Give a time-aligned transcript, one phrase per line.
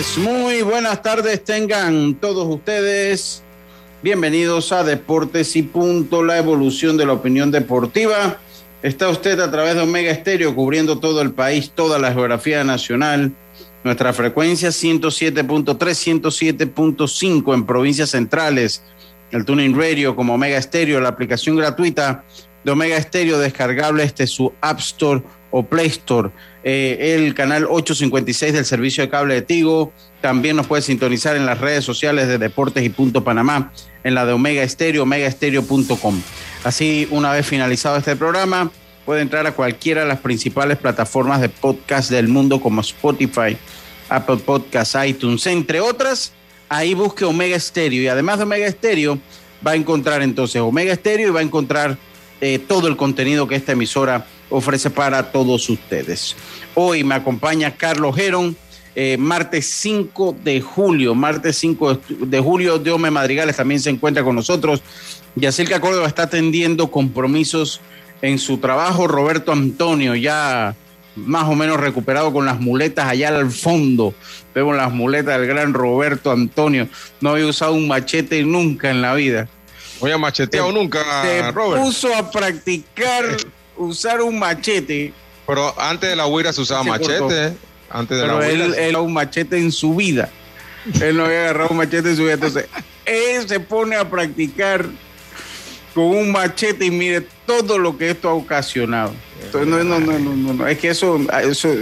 [0.00, 3.42] Tardes, muy buenas tardes tengan todos ustedes.
[4.02, 8.38] Bienvenidos a Deportes y Punto, la evolución de la opinión deportiva.
[8.82, 13.32] Está usted a través de Omega Estéreo cubriendo todo el país, toda la geografía nacional.
[13.84, 18.82] Nuestra frecuencia 107.3, 107.5 en provincias centrales.
[19.30, 22.24] El Tuning Radio como Omega Estéreo, la aplicación gratuita
[22.64, 26.30] de Omega Estéreo descargable este su App Store o Play Store.
[26.62, 29.92] Eh, el canal 856 del servicio de cable de Tigo.
[30.20, 33.72] También nos puede sintonizar en las redes sociales de Deportes y Punto Panamá,
[34.04, 36.20] en la de Omega Estéreo, omegaestereo.com.
[36.64, 38.70] Así, una vez finalizado este programa,
[39.06, 43.56] puede entrar a cualquiera de las principales plataformas de podcast del mundo como Spotify,
[44.08, 46.32] Apple Podcasts, iTunes, entre otras.
[46.68, 49.18] Ahí busque Omega Estéreo y además de Omega Estéreo
[49.66, 51.98] va a encontrar entonces Omega Estéreo y va a encontrar
[52.40, 56.36] eh, todo el contenido que esta emisora ofrece para todos ustedes.
[56.74, 58.56] Hoy me acompaña Carlos Geron,
[58.94, 64.34] eh, martes 5 de julio, martes 5 de julio, Diome Madrigales también se encuentra con
[64.36, 64.82] nosotros.
[65.36, 67.80] Yacirca Córdoba está atendiendo compromisos
[68.20, 69.06] en su trabajo.
[69.06, 70.74] Roberto Antonio ya
[71.16, 74.14] más o menos recuperado con las muletas allá al fondo.
[74.54, 76.88] Vemos las muletas del gran Roberto Antonio.
[77.20, 79.48] No había usado un machete nunca en la vida.
[80.00, 81.82] Voy a macheteado nunca, Se Robert.
[81.82, 83.24] puso a practicar
[83.80, 85.12] usar un machete.
[85.46, 87.28] Pero antes de la huira se usaba Se cortó.
[87.28, 87.56] machete.
[87.90, 88.64] Antes de Pero la huira.
[88.66, 90.28] él, él un machete en su vida.
[91.00, 92.34] Él no había agarrado un machete en su vida.
[92.34, 92.66] Entonces,
[93.04, 94.86] él se pone a practicar
[95.94, 99.12] con un machete y mire todo lo que esto ha ocasionado.
[99.42, 100.66] Entonces, no, no, no, no, no, no.
[100.68, 101.74] Es que eso, eso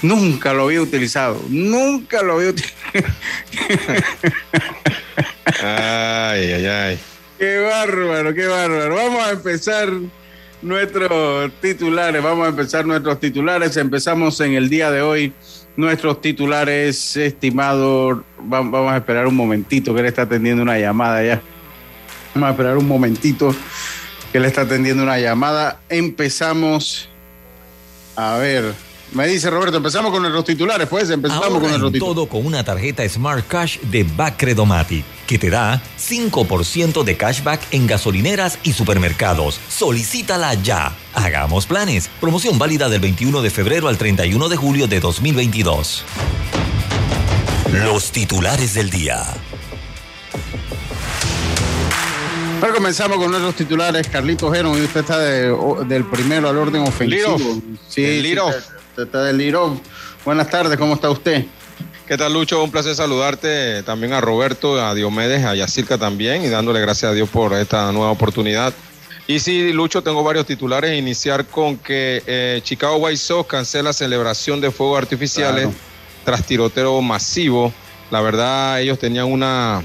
[0.00, 1.42] nunca lo había utilizado.
[1.48, 2.80] Nunca lo había utilizado.
[5.62, 6.98] Ay, ay, ay.
[7.38, 8.94] Qué bárbaro, qué bárbaro.
[8.94, 9.88] Vamos a empezar
[10.62, 12.22] nuestros titulares.
[12.22, 13.76] Vamos a empezar nuestros titulares.
[13.76, 15.32] Empezamos en el día de hoy.
[15.76, 18.24] Nuestros titulares, estimado.
[18.40, 21.40] va- Vamos a esperar un momentito que él está atendiendo una llamada ya.
[22.34, 23.54] Vamos a esperar un momentito
[24.32, 25.80] que él está atendiendo una llamada.
[25.88, 27.08] Empezamos.
[28.16, 28.74] A ver.
[29.12, 32.14] Me dice Roberto, empezamos con nuestros titulares, pues empezamos con nuestros titulares.
[32.16, 37.88] todo con una tarjeta Smart Cash de Bacredomatic, que te da 5% de cashback en
[37.88, 39.58] gasolineras y supermercados.
[39.68, 40.92] Solicítala ya.
[41.14, 42.08] Hagamos planes.
[42.20, 46.04] Promoción válida del 21 de febrero al 31 de julio de 2022.
[47.72, 49.24] Los titulares del día.
[52.60, 54.06] Ahora comenzamos con nuestros titulares.
[54.08, 57.34] Carlitos Geron, y usted está de- o- del primero al orden ofensivo.
[57.34, 57.40] Off.
[57.88, 58.28] Sí, El sí,
[59.04, 59.78] está del off.
[60.24, 61.44] Buenas tardes, ¿cómo está usted?
[62.06, 62.62] ¿Qué tal, Lucho?
[62.64, 67.14] Un placer saludarte también a Roberto, a Diomedes, a Yacirca también y dándole gracias a
[67.14, 68.72] Dios por esta nueva oportunidad.
[69.28, 70.98] Y sí, Lucho, tengo varios titulares.
[70.98, 75.78] Iniciar con que eh, Chicago White Sox cancela celebración de fuegos artificiales Claro.
[76.24, 77.72] tras tiroteo masivo.
[78.10, 79.80] La verdad, ellos tenían una.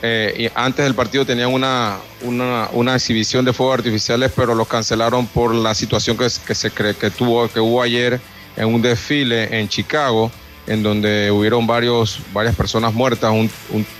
[0.00, 5.26] eh, antes del partido tenían una, una, una exhibición de fuegos artificiales, pero los cancelaron
[5.26, 8.18] por la situación que, que se cree que tuvo que hubo ayer
[8.56, 10.30] en un desfile en Chicago,
[10.66, 13.50] en donde hubieron varios, varias personas muertas, un,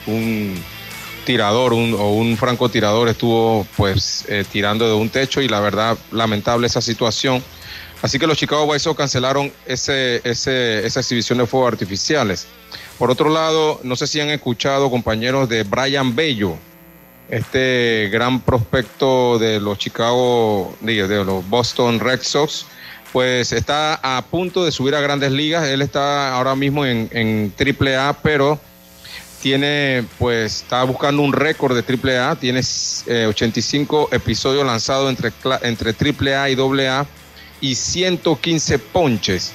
[0.06, 0.62] un-
[1.24, 5.96] tirador un- o un francotirador estuvo pues eh, tirando de un techo y la verdad
[6.10, 7.42] lamentable esa situación.
[8.02, 12.48] Así que los Chicago White Sox cancelaron ese, ese, esa exhibición de fuegos artificiales.
[12.98, 16.56] Por otro lado, no sé si han escuchado compañeros de Brian Bello,
[17.30, 22.66] este gran prospecto de los Chicago, de, de los Boston Red Sox,
[23.12, 25.66] pues está a punto de subir a grandes ligas.
[25.66, 28.58] Él está ahora mismo en, en AAA, pero
[29.42, 32.36] tiene, pues, está buscando un récord de AAA.
[32.36, 32.60] Tiene
[33.06, 35.32] eh, 85 episodios lanzados entre,
[35.62, 37.06] entre AAA y AA
[37.60, 39.52] y 115 ponches.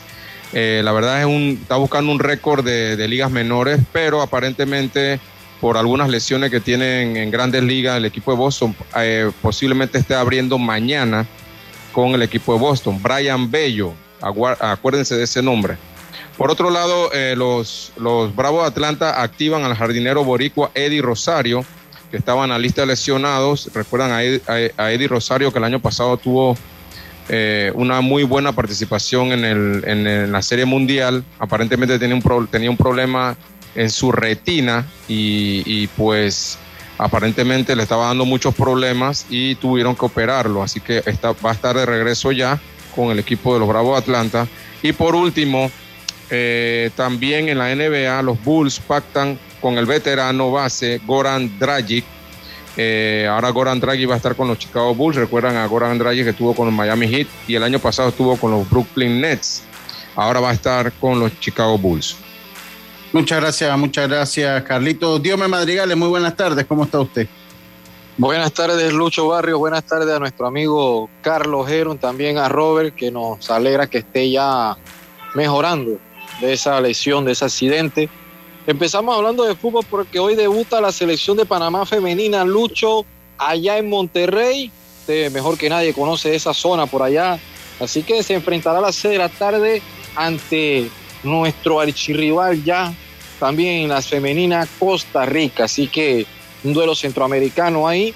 [0.54, 5.20] Eh, la verdad es un, está buscando un récord de, de ligas menores, pero aparentemente
[5.60, 10.14] por algunas lesiones que tienen en grandes ligas el equipo de Boston, eh, posiblemente esté
[10.16, 11.26] abriendo mañana
[11.98, 13.02] con el equipo de Boston.
[13.02, 13.92] Brian Bello,
[14.22, 15.78] acuérdense de ese nombre.
[16.38, 21.66] Por otro lado, eh, los, los Bravos de Atlanta activan al jardinero boricua Eddie Rosario,
[22.12, 23.72] que estaba en la lista de lesionados.
[23.74, 26.56] Recuerdan a Ed- a- a Eddie Rosario que el año pasado tuvo
[27.30, 31.24] eh, una muy buena participación en, el, en, la Serie Mundial.
[31.40, 33.36] Aparentemente tenía un, tenía un problema
[33.74, 36.60] en su retina y, pues
[36.98, 41.54] aparentemente le estaba dando muchos problemas y tuvieron que operarlo, así que está, va a
[41.54, 42.60] estar de regreso ya
[42.96, 44.48] con el equipo de los Bravos de Atlanta.
[44.82, 45.72] Y por último,
[46.30, 52.04] eh, también en la NBA los Bulls pactan con el veterano base Goran Dragic.
[52.76, 55.18] Eh, ahora Goran Dragic va a estar con los Chicago Bulls.
[55.18, 58.38] Recuerdan a Goran Dragic que estuvo con los Miami Heat y el año pasado estuvo
[58.38, 59.64] con los Brooklyn Nets.
[60.16, 62.18] Ahora va a estar con los Chicago Bulls.
[63.18, 65.18] Muchas gracias, muchas gracias, Carlito.
[65.18, 66.68] Dios me madrigale, muy buenas tardes.
[66.68, 67.28] ¿Cómo está usted?
[68.16, 69.58] Buenas tardes, Lucho Barrio.
[69.58, 74.30] Buenas tardes a nuestro amigo Carlos Heron, también a Robert, que nos alegra que esté
[74.30, 74.78] ya
[75.34, 76.00] mejorando
[76.42, 78.08] de esa lesión, de ese accidente.
[78.68, 83.04] Empezamos hablando de fútbol porque hoy debuta la selección de Panamá femenina, Lucho,
[83.40, 84.72] allá en Monterrey.
[85.32, 87.40] Mejor que nadie conoce esa zona por allá.
[87.80, 89.82] Así que se enfrentará a las 6 de la tarde
[90.16, 90.92] ante
[91.24, 92.94] nuestro archirrival ya,
[93.40, 95.66] también en las femeninas Costa Rica.
[95.66, 96.26] Así que
[96.64, 98.14] un duelo centroamericano ahí,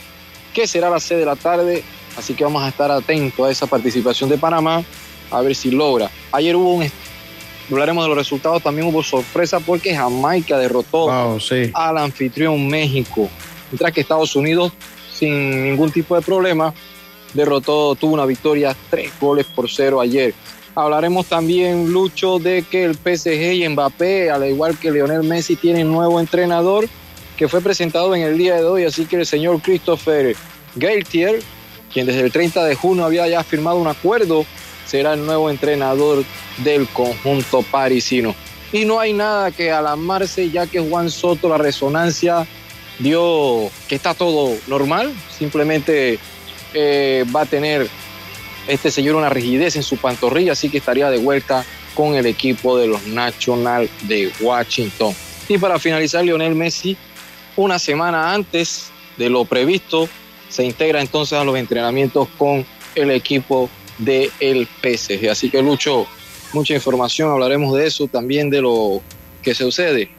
[0.53, 1.83] que será a las 6 de la tarde.
[2.17, 4.83] Así que vamos a estar atentos a esa participación de Panamá,
[5.29, 6.11] a ver si logra.
[6.31, 6.91] Ayer hubo un
[7.71, 11.09] hablaremos de los resultados, también hubo sorpresa porque Jamaica derrotó
[11.73, 13.29] al anfitrión México,
[13.71, 14.73] mientras que Estados Unidos,
[15.13, 16.73] sin ningún tipo de problema,
[17.33, 20.33] derrotó, tuvo una victoria, tres goles por cero ayer.
[20.73, 25.91] Hablaremos también, Lucho, de que el PSG y Mbappé, al igual que Lionel Messi, tienen
[25.91, 26.87] nuevo entrenador
[27.35, 30.35] que fue presentado en el día de hoy, así que el señor Christopher
[30.75, 31.41] Gailtier,
[31.91, 34.45] quien desde el 30 de junio había ya firmado un acuerdo
[34.85, 36.23] será el nuevo entrenador
[36.57, 38.35] del conjunto parisino.
[38.71, 42.45] Y no hay nada que alarmarse ya que Juan Soto, la resonancia,
[42.99, 46.19] dio que está todo normal, simplemente
[46.73, 47.89] eh, va a tener
[48.67, 51.65] este señor una rigidez en su pantorrilla, así que estaría de vuelta
[51.95, 55.13] con el equipo de los National de Washington.
[55.49, 56.95] Y para finalizar, Lionel Messi,
[57.55, 60.07] una semana antes de lo previsto,
[60.49, 62.65] se integra entonces a los entrenamientos con
[62.95, 65.29] el equipo del el PSG.
[65.29, 66.07] Así que Lucho,
[66.53, 69.01] mucha información, hablaremos de eso, también de lo
[69.41, 70.09] que se sucede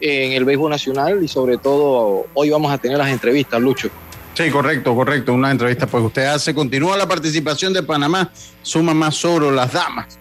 [0.00, 3.90] en el béisbol nacional y sobre todo hoy vamos a tener las entrevistas, Lucho.
[4.38, 6.54] Sí, correcto, correcto, una entrevista pues usted hace.
[6.54, 8.30] Continúa la participación de Panamá,
[8.62, 10.16] suma más oro las damas,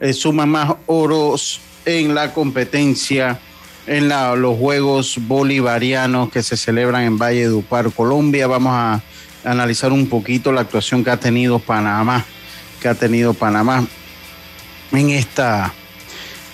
[0.00, 3.38] eh, suma más oros en la competencia
[3.86, 8.46] en los Juegos Bolivarianos que se celebran en Valle de Upar, Colombia.
[8.46, 9.02] Vamos a
[9.44, 12.24] analizar un poquito la actuación que ha tenido Panamá
[12.80, 13.86] que ha tenido Panamá
[14.92, 15.74] en esta,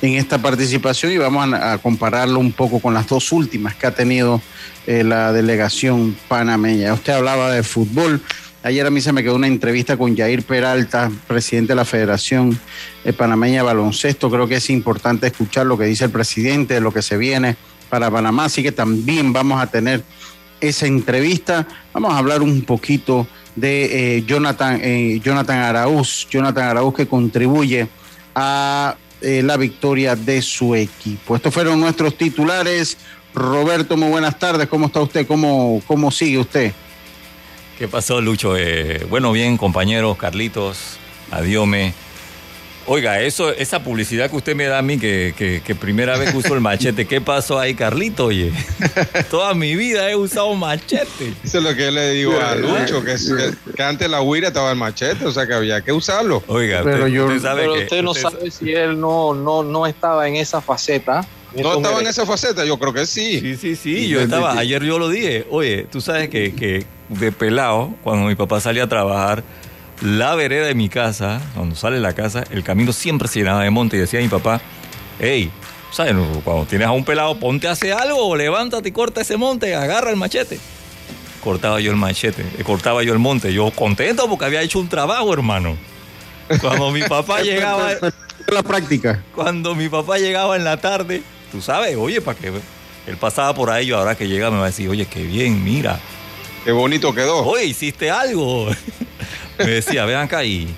[0.06, 3.94] en esta participación y vamos a, compararlo un poco con las dos últimas que ha
[3.94, 4.40] tenido
[4.86, 6.92] eh, la delegación panameña.
[6.92, 8.20] Usted hablaba de fútbol.
[8.62, 12.58] Ayer a mí se me quedó una entrevista con Jair Peralta, presidente de la Federación
[13.04, 14.30] eh, Panameña de Baloncesto.
[14.30, 17.56] Creo que es importante escuchar lo que dice el presidente, de lo que se viene
[17.88, 18.46] para Panamá.
[18.46, 20.02] Así que también vamos a tener
[20.60, 21.66] esa entrevista.
[21.92, 27.88] Vamos a hablar un poquito de eh, Jonathan, eh, Jonathan Araúz, Jonathan Araúz que contribuye
[28.34, 31.36] a eh, la victoria de su equipo.
[31.36, 32.96] Estos fueron nuestros titulares.
[33.34, 34.68] Roberto, muy buenas tardes.
[34.68, 35.26] ¿Cómo está usted?
[35.26, 36.72] ¿Cómo, cómo sigue usted?
[37.78, 38.54] ¿Qué pasó, Lucho?
[39.08, 40.98] bueno, bien, compañeros, Carlitos,
[41.32, 41.94] Adiome.
[42.86, 46.54] Oiga, eso, esa publicidad que usted me da a mí, que, primera vez que uso
[46.54, 48.26] el machete, ¿qué pasó ahí, Carlito?
[48.26, 48.52] Oye,
[49.30, 51.32] toda mi vida he usado machete.
[51.42, 54.76] Eso es lo que yo le digo a Lucho, que, antes la huira estaba el
[54.76, 56.42] machete, o sea que había que usarlo.
[56.46, 60.28] Oiga, pero usted, yo, sabe pero usted no sabe si él no, no, no estaba
[60.28, 61.26] en esa faceta.
[61.56, 62.64] ¿No estaba en esa faceta?
[62.64, 63.40] Yo creo que sí.
[63.40, 67.32] Sí, sí, sí, yo estaba, ayer yo lo dije, oye, tú sabes que, que de
[67.32, 69.44] pelado, cuando mi papá salía a trabajar,
[70.02, 73.70] la vereda de mi casa, cuando sale la casa, el camino siempre se llenaba de
[73.70, 74.60] monte y decía mi papá,
[75.18, 75.50] hey,
[75.90, 76.14] ¿sabes?
[76.44, 80.10] Cuando tienes a un pelado, ponte a hacer algo, levántate y corta ese monte, agarra
[80.10, 80.58] el machete.
[81.42, 84.88] Cortaba yo el machete, eh, cortaba yo el monte, yo contento porque había hecho un
[84.88, 85.76] trabajo, hermano.
[86.60, 87.92] Cuando mi papá llegaba...
[88.48, 89.22] la práctica.
[89.34, 91.22] Cuando mi papá llegaba en la tarde,
[91.52, 92.48] tú sabes, oye, para que
[93.06, 96.00] él pasaba por ahí, ahora que llega me va a decir, oye, qué bien, mira.
[96.64, 97.44] Qué bonito quedó.
[97.44, 98.68] Oye, hiciste algo.
[99.58, 100.68] Me decía, vean acá y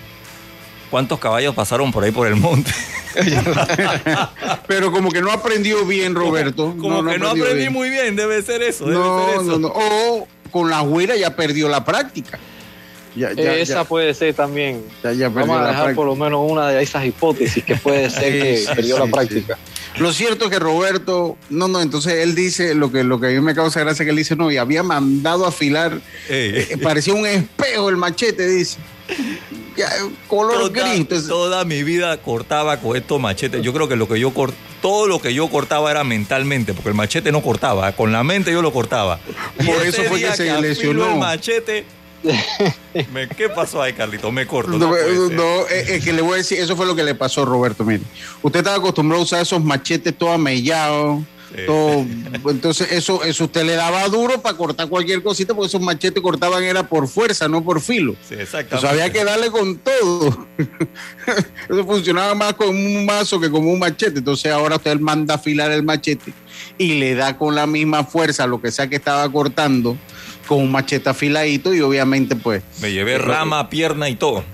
[0.91, 2.71] cuántos caballos pasaron por ahí por el monte.
[4.67, 6.75] Pero como que no aprendió bien, Roberto.
[6.79, 8.87] Como, que no aprendí muy bien, debe ser eso.
[8.87, 9.69] no, no, no.
[9.69, 12.39] O con la huira ya perdió la práctica.
[13.17, 14.85] Esa puede ser también.
[15.03, 18.99] Vamos a dejar por lo menos una de esas hipótesis que puede ser que perdió
[18.99, 19.59] la práctica.
[19.99, 23.31] Lo cierto es que Roberto, no, no, entonces él dice, lo que, lo que a
[23.31, 27.15] mí me causa gracia que él dice, no, y había mandado a afilar, eh, parecía
[27.15, 28.79] un espejo el machete, dice.
[30.29, 31.29] color toda, gris.
[31.29, 33.63] Toda mi vida cortaba con estos machetes.
[33.63, 36.91] Yo creo que lo que yo corto, todo lo que yo cortaba era mentalmente, porque
[36.91, 39.19] el machete no cortaba, con la mente yo lo cortaba.
[39.65, 41.13] Por eso fue que se lesionó.
[41.13, 41.96] El machete.
[43.37, 44.31] ¿Qué pasó ahí, Carlito?
[44.33, 44.73] Me corto.
[44.73, 44.91] No,
[45.31, 47.85] no, es, que le voy a decir, eso fue lo que le pasó Roberto.
[47.85, 48.03] Mire,
[48.43, 51.23] usted estaba acostumbrado a usar esos machetes todo amellados
[51.55, 56.63] entonces eso, eso usted le daba duro para cortar cualquier cosita porque esos machetes cortaban
[56.63, 58.17] era por fuerza, no por filo.
[58.29, 58.89] Sí, exactamente.
[58.89, 60.47] había que darle con todo.
[61.69, 64.19] eso funcionaba más con un mazo que con un machete.
[64.19, 66.33] Entonces ahora usted manda a afilar el machete
[66.79, 69.97] y le da con la misma fuerza lo que sea que estaba cortando
[70.47, 72.63] con un machete afiladito y obviamente pues...
[72.81, 74.45] Me llevé rama, pierna y todo.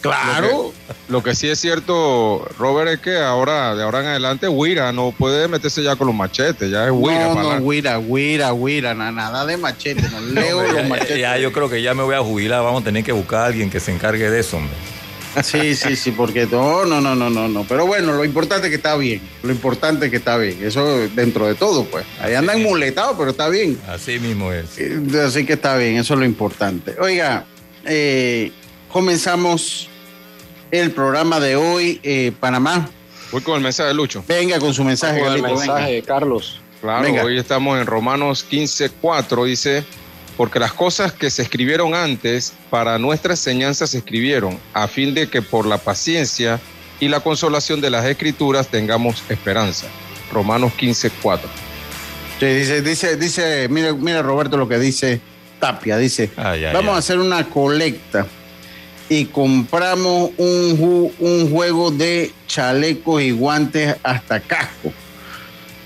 [0.00, 0.72] Claro.
[1.08, 5.12] Lo que, sí es cierto, Robert, es que ahora, de ahora en adelante, Wira no
[5.16, 7.34] puede meterse ya con los machetes, ya es Wira.
[7.34, 11.18] No, no, Wira, Wira, Wira, nada de machete, no leo los machetes.
[11.18, 13.46] Ya, yo creo que ya me voy a jubilar, vamos a tener que buscar a
[13.46, 14.74] alguien que se encargue de eso, hombre.
[15.42, 17.64] Sí, sí, sí, porque no, no, no, no, no, no.
[17.64, 19.20] Pero bueno, lo importante es que está bien.
[19.42, 20.58] Lo importante es que está bien.
[20.62, 22.04] Eso dentro de todo, pues.
[22.20, 23.78] Ahí andan muletados, pero está bien.
[23.88, 24.78] Así mismo es.
[24.78, 26.96] Eh, así que está bien, eso es lo importante.
[27.00, 27.44] Oiga,
[27.84, 28.52] eh,
[28.92, 29.88] comenzamos
[30.70, 32.88] el programa de hoy, eh, Panamá.
[33.32, 34.24] Voy con el mensaje de Lucho.
[34.26, 36.60] Venga con su mensaje, con el mensaje de Carlos.
[36.80, 39.84] Claro, hoy estamos en Romanos 15:4, dice,
[40.38, 45.28] porque las cosas que se escribieron antes para nuestra enseñanza se escribieron, a fin de
[45.28, 46.60] que por la paciencia
[47.00, 49.88] y la consolación de las escrituras tengamos esperanza.
[50.32, 51.40] Romanos 15:4.
[52.38, 55.20] Sí, dice, dice, dice, mira, mira Roberto lo que dice
[55.58, 56.30] Tapia, dice,
[56.72, 58.24] vamos a hacer una colecta
[59.08, 64.92] y compramos un, un juego de chalecos y guantes hasta casco.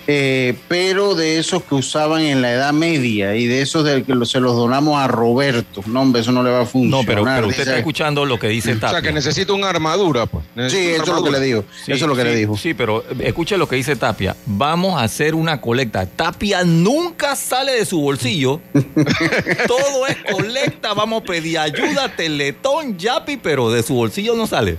[0.07, 4.15] Eh, pero de esos que usaban en la Edad Media y de esos de que
[4.27, 5.83] se los donamos a Roberto.
[5.87, 7.01] No, hombre, eso no le va a funcionar.
[7.01, 8.89] No, pero, usted está escuchando lo que dice Tapia.
[8.89, 10.45] O sea, que necesita una armadura, pues.
[10.73, 11.65] sí, eso es lo que le digo.
[11.87, 12.57] eso es lo que le dijo.
[12.57, 14.37] Sí, pero escuche lo que dice Tapia.
[14.47, 16.07] Vamos a hacer una colecta.
[16.07, 18.61] Tapia nunca sale de su bolsillo.
[19.67, 20.95] Todo es colecta.
[20.95, 24.77] Vamos a pedir ayuda, teletón, yapi, pero de su bolsillo no sale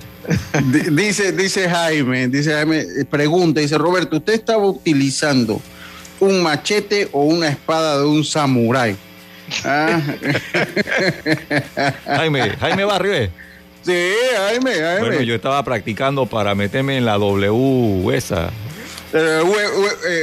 [0.92, 5.62] dice, dice Jaime, dice Jaime, eh, pregunta, dice Roberto, ¿usted estaba utilizando
[6.20, 8.96] un machete o una espada de un samurái?
[9.66, 10.02] Ah.
[12.06, 13.14] Jaime, Jaime Barrio.
[13.14, 13.30] ¿eh?
[13.84, 15.00] Sí, Jaime, Jaime.
[15.00, 18.50] Bueno, yo estaba practicando para meterme en la W esa.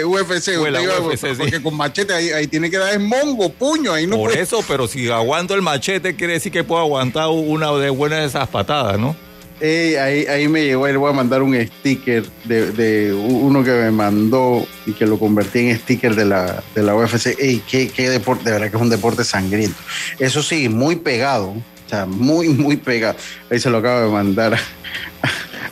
[0.04, 4.33] UFC, eh, porque con machete ahí, tiene que dar el mongo, puño, ahí no Por
[4.33, 8.26] eso, pero si aguanto el machete quiere decir que puedo aguantar una de buenas de
[8.26, 9.14] esas patadas, ¿no?
[9.62, 14.67] Ahí, ahí me llegó, le voy a mandar un sticker de, uno que me mandó
[14.87, 17.38] y que lo convertí en sticker de la, de la UFC.
[17.38, 19.79] Ey, qué, deporte, de verdad que es un deporte sangriento.
[20.19, 23.17] Eso sí, muy pegado, o sea, muy, muy pegado.
[23.50, 24.55] Ahí se lo acabo de mandar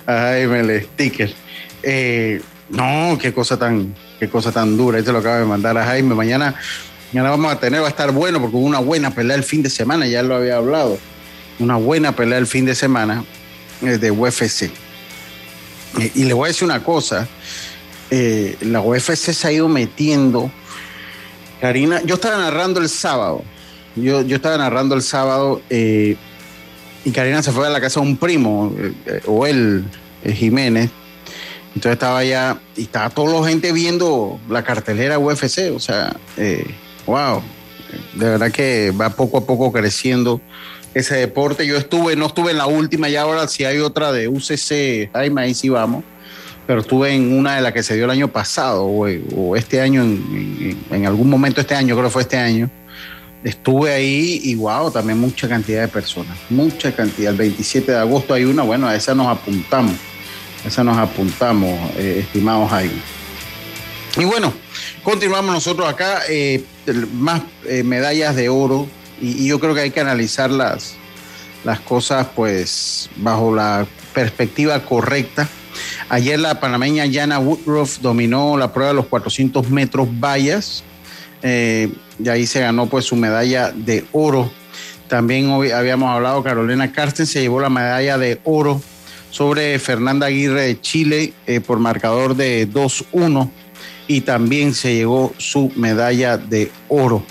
[0.06, 1.32] a Jaime el sticker.
[1.82, 4.98] Eh, no, qué cosa tan, qué cosa tan dura.
[4.98, 6.14] Ahí se lo acabo de mandar a Jaime.
[6.14, 6.54] Mañana,
[7.10, 9.62] mañana vamos a tener, va a estar bueno porque hubo una buena pelea el fin
[9.62, 10.98] de semana, ya lo había hablado.
[11.58, 13.24] Una buena pelea el fin de semana
[13.80, 14.70] de UFC.
[15.98, 17.28] Eh, y le voy a decir una cosa,
[18.10, 20.50] eh, la UFC se ha ido metiendo.
[21.60, 23.42] Karina, yo estaba narrando el sábado,
[23.96, 26.16] yo, yo estaba narrando el sábado y
[27.12, 28.72] Karina se fue a la casa de un primo,
[29.26, 29.84] o él,
[30.24, 30.90] Jiménez.
[31.74, 36.16] Entonces estaba allá y estaba toda la gente viendo la cartelera UFC, o sea,
[37.06, 37.42] wow,
[38.14, 40.40] de verdad que va poco a poco creciendo
[40.98, 41.66] ese deporte.
[41.66, 45.54] Yo estuve, no estuve en la última y ahora si hay otra de UCC, ahí
[45.54, 46.04] sí vamos,
[46.66, 50.02] pero estuve en una de las que se dio el año pasado o, este año,
[50.02, 52.70] en, algún momento este año, creo que fue este año.
[53.44, 57.30] Estuve ahí y wow, también mucha cantidad de personas, mucha cantidad.
[57.30, 59.94] El 27 de agosto hay una, bueno, a esa nos apuntamos,
[60.64, 63.00] a esa nos apuntamos, eh, estimados ahí.
[64.16, 64.52] Y bueno,
[65.04, 66.64] continuamos nosotros acá, eh,
[67.12, 68.88] más eh, medallas de oro
[69.20, 70.94] y, yo creo que hay que analizar las,
[71.64, 75.48] las cosas pues bajo la perspectiva correcta.
[76.08, 80.82] Ayer la panameña Jana Woodruff dominó la prueba de los 400 metros vallas
[81.42, 84.50] eh, y ahí se ganó pues su medalla de oro.
[85.08, 88.80] También hoy habíamos hablado, Carolina Carsten se llevó la medalla de oro
[89.30, 93.50] sobre Fernanda Aguirre de Chile eh, por marcador de 2-1
[94.06, 97.22] y también se llevó su medalla de oro.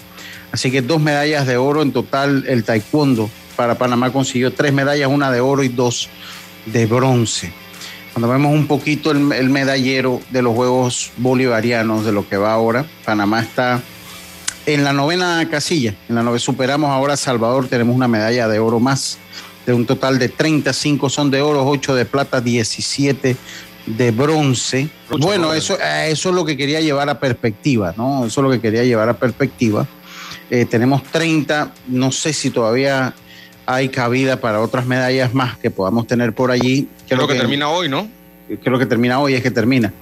[0.57, 5.07] Así que dos medallas de oro en total el taekwondo para Panamá consiguió tres medallas,
[5.07, 6.09] una de oro y dos
[6.65, 7.53] de bronce.
[8.11, 12.87] Cuando vemos un poquito el, medallero de los Juegos Bolivarianos, de lo que va ahora,
[13.05, 13.83] Panamá está
[14.65, 15.93] en la novena casilla.
[16.09, 19.19] En la novena superamos ahora a Salvador, tenemos una medalla de oro más,
[19.67, 23.37] de un total de 35 son de oro, 8 de plata, 17
[23.85, 24.89] de bronce.
[25.19, 28.25] Bueno, eso, eso es lo que quería llevar a perspectiva, ¿no?
[28.25, 29.87] Eso es lo que quería llevar a perspectiva.
[30.49, 33.13] Eh, tenemos 30, no sé si todavía
[33.65, 36.87] hay cabida para otras medallas más que podamos tener por allí.
[37.07, 38.09] Creo que, que termina hoy, ¿no?
[38.63, 39.93] Creo que termina hoy, es que termina.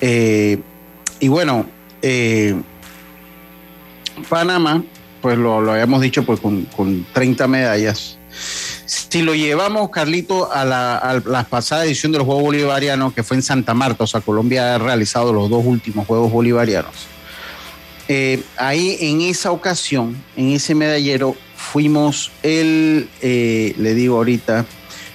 [0.00, 0.60] Eh,
[1.18, 1.66] y bueno,
[2.02, 2.54] eh,
[4.28, 4.84] Panamá,
[5.22, 8.18] pues lo, habíamos dicho, pues con, con 30 medallas.
[8.84, 13.42] Si lo llevamos, Carlito, a la, pasada edición de los Juegos Bolivarianos, que fue en
[13.42, 16.94] Santa Marta, o sea, Colombia ha realizado los dos últimos Juegos Bolivarianos.
[18.08, 24.64] Eh, ahí en esa ocasión, en ese medallero, fuimos el, eh, le digo ahorita,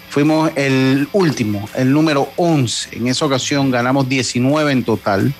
[0.10, 2.98] fuimos el último, el número 11.
[2.98, 5.33] En esa ocasión ganamos 19 en total,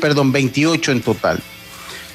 [0.00, 1.42] perdón, 28 en total.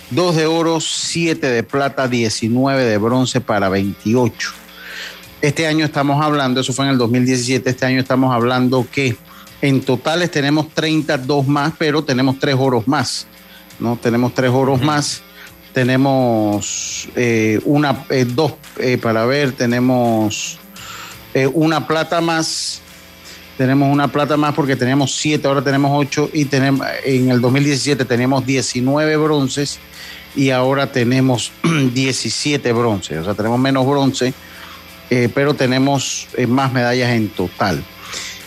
[0.10, 4.52] Dos de oro, siete de plata, 19 de bronce para 28.
[5.42, 9.18] Este año estamos hablando, eso fue en el 2017, este año estamos hablando que
[9.62, 13.28] en totales tenemos 32 más, pero tenemos tres oros más.
[13.80, 13.98] ¿No?
[13.98, 15.22] Tenemos tres oros más.
[15.74, 20.58] Tenemos eh, una, eh, dos eh, para ver, tenemos
[21.54, 22.82] una plata más.
[23.58, 28.06] Tenemos una plata más porque teníamos siete, ahora tenemos ocho y tenemos, en el 2017
[28.06, 29.80] teníamos 19 bronces
[30.36, 31.52] y ahora tenemos
[31.94, 34.34] 17 bronces, o sea, tenemos menos bronce,
[35.34, 37.84] pero tenemos más medallas en total.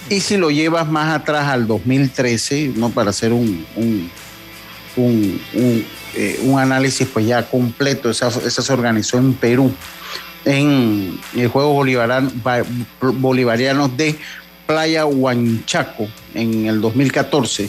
[0.09, 2.91] Y si lo llevas más atrás al 2013, ¿no?
[2.91, 4.11] para hacer un, un,
[4.97, 8.11] eh, un, análisis pues ya completo.
[8.11, 9.73] Esa, se organizó en Perú,
[10.45, 12.31] en el Juego Bolivariano,
[13.01, 14.17] Bolivarianos de
[14.67, 17.69] Playa Huanchaco en el 2014.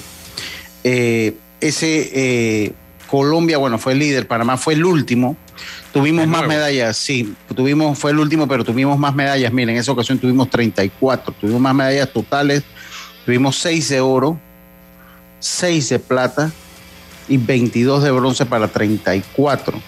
[0.84, 2.74] Eh, ese eh,
[3.08, 5.36] Colombia, bueno, fue el líder, Panamá fue el último.
[5.92, 9.52] Tuvimos más medallas, sí, tuvimos, fue el último, pero tuvimos más medallas.
[9.52, 12.64] Miren, en esa ocasión tuvimos 34, tuvimos más medallas totales,
[13.26, 14.40] tuvimos 6 de oro,
[15.40, 16.52] 6 de plata,
[17.32, 19.80] y 22 de bronce para 34.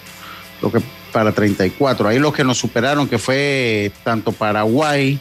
[0.62, 0.80] Lo que
[1.12, 2.08] para 34.
[2.08, 5.20] Ahí los que nos superaron, que fue tanto Paraguay,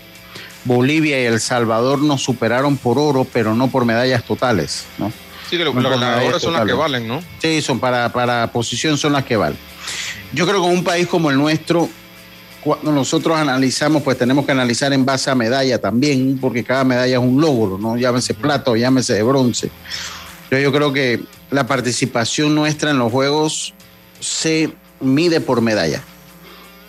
[0.63, 5.11] Bolivia y El Salvador, nos superaron por oro, pero no por medallas totales, ¿no?
[5.49, 7.21] Sí, que lo, ahora son las que valen, ¿no?
[7.39, 9.59] Sí, son para, para posición son las que valen.
[10.31, 11.89] Yo creo que en un país como el nuestro,
[12.63, 17.17] cuando nosotros analizamos, pues tenemos que analizar en base a medalla también, porque cada medalla
[17.17, 17.97] es un logro, ¿no?
[17.97, 19.69] Llámese plata o llámese de bronce.
[20.59, 23.73] Yo creo que la participación nuestra en los Juegos
[24.19, 26.03] se mide por medalla.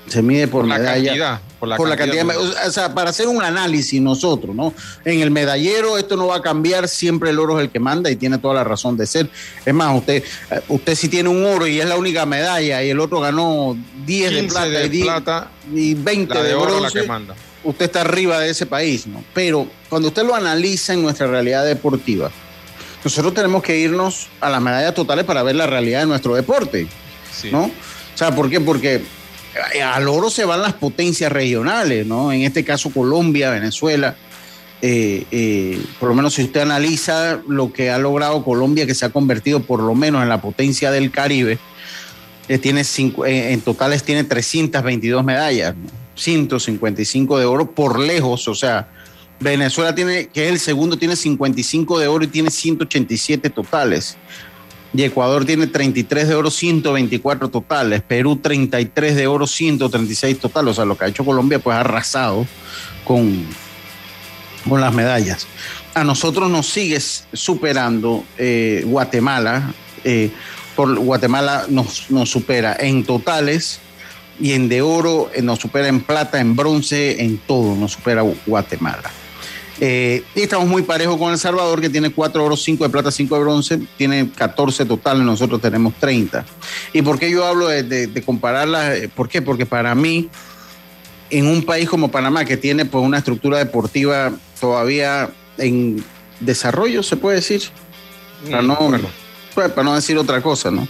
[0.08, 1.40] Se mide por, medalla.
[1.58, 2.26] por la cantidad.
[2.36, 4.74] o sea, para hacer un análisis nosotros, ¿no?
[5.04, 8.10] En el medallero esto no va a cambiar, siempre el oro es el que manda
[8.10, 9.30] y tiene toda la razón de ser.
[9.64, 12.90] Es más, usted, eh, usted si tiene un oro y es la única medalla y
[12.90, 15.12] el otro ganó 10 de plata, y, 10,
[15.72, 17.08] y 20 de, bronce,
[17.64, 19.24] usted está arriba de ese país, ¿no?
[19.32, 22.30] Pero cuando usted lo analiza en nuestra realidad deportiva,
[23.04, 26.88] nosotros tenemos que irnos a las medallas totales para ver la realidad de nuestro deporte.
[27.52, 27.64] ¿No?
[27.64, 28.60] O sea, ¿por qué?
[28.60, 29.02] Porque
[29.74, 32.32] eh, al oro se van las potencias regionales, ¿no?
[32.32, 34.16] En este caso Colombia, Venezuela.
[34.80, 39.04] Eh, eh, por lo menos si usted analiza lo que ha logrado Colombia, que se
[39.04, 41.58] ha convertido por lo menos en la potencia del Caribe,
[42.60, 45.74] tiene cinco, en totales tiene 322 medallas,
[46.14, 48.88] 155 de oro por lejos, o sea,
[49.40, 54.16] Venezuela tiene, que es el segundo, tiene 55 de oro y tiene 187 totales.
[54.96, 58.02] Y Ecuador tiene 33 de oro, 124 totales.
[58.02, 60.70] Perú 33 de oro, 136 totales.
[60.70, 62.46] O sea, lo que ha hecho Colombia, pues ha arrasado
[63.04, 63.44] con,
[64.68, 65.48] con las medallas.
[65.94, 69.74] A nosotros nos sigue superando eh, Guatemala.
[70.04, 70.30] Eh,
[70.76, 73.80] por Guatemala nos, nos supera en totales
[74.40, 78.22] y en de oro, eh, nos supera en plata, en bronce, en todo, nos supera
[78.46, 79.10] Guatemala.
[79.80, 83.10] Eh, y estamos muy parejos con El Salvador, que tiene 4 oro, 5 de plata,
[83.10, 86.44] 5 de bronce, tiene 14 totales, nosotros tenemos 30.
[86.92, 88.96] ¿Y por qué yo hablo de, compararlas?
[88.96, 89.42] Eh, ¿Por qué?
[89.42, 90.28] Porque para mí,
[91.30, 96.04] en un país como Panamá, que tiene pues, una estructura deportiva todavía en
[96.40, 97.62] desarrollo, se puede decir,
[98.48, 98.78] para no,
[99.54, 100.86] pues, para no decir otra cosa, ¿no?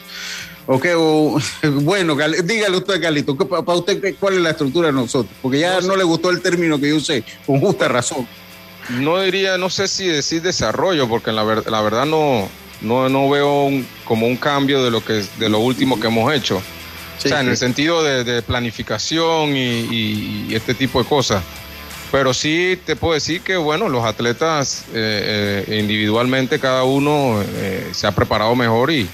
[0.66, 0.86] Ok,
[1.82, 5.34] bueno, dígale usted, Carlito, para usted, ¿cuál es la estructura de nosotros?
[5.40, 8.26] Porque ya no, no le gustó el término que yo usé, con justa razón
[8.90, 12.48] no diría, no sé si decir desarrollo, porque la, la verdad no,
[12.82, 13.70] no, veo
[14.04, 16.58] como un cambio de lo que de lo último que hemos hecho.
[16.58, 21.42] o sea, en el sentido de, planificación y, este tipo de cosas.
[22.12, 27.88] Pero sí te puedo decir que, bueno, los atletas eh, eh, individualmente, cada uno eh,
[27.92, 29.08] se ha preparado mejor y,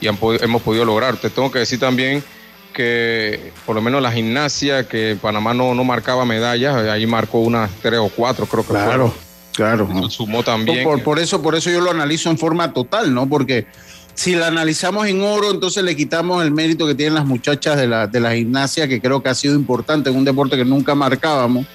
[0.00, 1.16] y hemos podido lograr.
[1.16, 2.24] Te tengo que decir también
[2.72, 7.70] que por lo menos la gimnasia, que Panamá no, no marcaba medallas, ahí marcó unas
[7.82, 9.12] tres o cuatro, creo que Claro,
[9.54, 9.88] Claro.
[10.08, 10.84] sumó también.
[10.84, 13.28] Por, por, eso, por eso yo lo analizo en forma total, ¿no?
[13.28, 13.66] Porque
[14.14, 17.86] si la analizamos en oro, entonces le quitamos el mérito que tienen las muchachas de
[17.86, 20.94] la, de la gimnasia, que creo que ha sido importante en un deporte que nunca
[20.94, 21.66] marcábamos,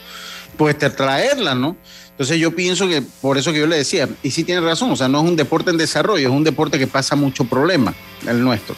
[0.57, 1.75] pues traerla, ¿no?
[2.11, 4.95] Entonces yo pienso que por eso que yo le decía, y sí tiene razón, o
[4.95, 7.93] sea, no es un deporte en desarrollo, es un deporte que pasa mucho problema,
[8.25, 8.75] el nuestro,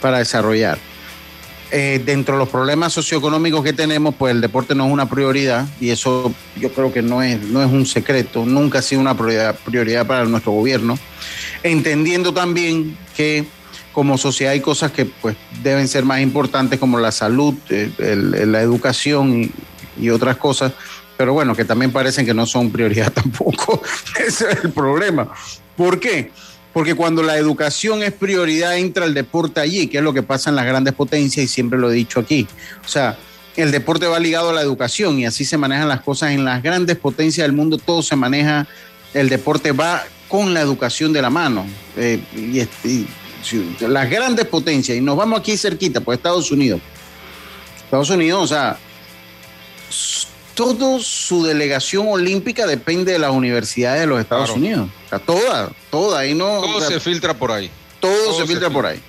[0.00, 0.78] para desarrollar.
[1.72, 5.68] Eh, dentro de los problemas socioeconómicos que tenemos, pues el deporte no es una prioridad
[5.80, 9.16] y eso yo creo que no es, no es un secreto, nunca ha sido una
[9.16, 10.98] prioridad, prioridad para nuestro gobierno,
[11.62, 13.44] entendiendo también que
[13.92, 18.60] como sociedad hay cosas que pues deben ser más importantes como la salud, eh, la
[18.62, 19.52] educación
[19.96, 20.72] y otras cosas
[21.20, 23.82] pero bueno, que también parecen que no son prioridad tampoco.
[24.18, 25.28] Ese es el problema.
[25.76, 26.32] ¿Por qué?
[26.72, 30.50] Porque cuando la educación es prioridad, entra el deporte allí, que es lo que pasa
[30.50, 32.46] en las grandes potencias y siempre lo he dicho aquí.
[32.84, 33.18] O sea,
[33.56, 36.62] el deporte va ligado a la educación y así se manejan las cosas en las
[36.62, 38.66] grandes potencias del mundo, todo se maneja,
[39.14, 41.66] el deporte va con la educación de la mano.
[41.96, 43.06] Eh, y, y,
[43.80, 46.80] las grandes potencias, y nos vamos aquí cerquita, pues Estados Unidos.
[47.84, 48.78] Estados Unidos, o sea,
[50.54, 54.88] toda su delegación olímpica depende de las universidades de los Estados Unidos.
[55.06, 56.20] O sea, toda, toda.
[56.20, 57.70] Ahí no, todo se filtra por ahí.
[58.00, 59.00] Todo, se, filtra, por ahí.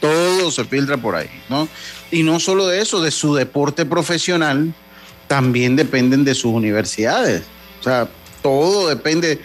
[0.00, 1.68] Todo se filtra por ahí, ¿no?
[2.10, 4.72] Y no solo de eso, de su deporte profesional,
[5.26, 7.42] también dependen de sus universidades.
[7.80, 8.08] O sea,
[8.42, 9.40] todo depende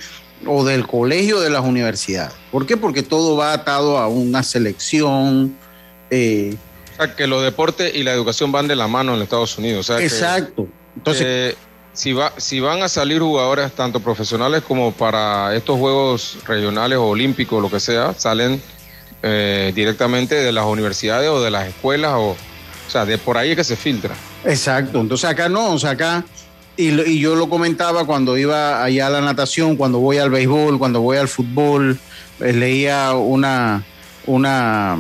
[0.46, 2.34] o del colegio de las universidades.
[2.52, 2.78] ¿Por qué?
[2.78, 5.58] Porque todo va atado a una selección.
[6.10, 6.56] Eh,
[6.94, 9.90] o sea, que los deportes y la educación van de la mano en Estados Unidos.
[9.90, 10.68] exacto.
[10.96, 11.56] Entonces, eh,
[11.94, 17.06] si, va, si van a salir jugadores tanto profesionales como para estos Juegos regionales o
[17.06, 18.62] olímpicos, lo que sea, salen
[19.22, 23.52] eh, directamente de las universidades o de las escuelas, o, o sea, de por ahí
[23.52, 24.16] es que se filtra.
[24.44, 26.26] Exacto, entonces acá no, o sea, acá,
[26.76, 30.78] y, y yo lo comentaba cuando iba allá a la natación, cuando voy al béisbol,
[30.80, 32.00] cuando voy al fútbol,
[32.40, 33.84] eh, leía una,
[34.26, 34.98] una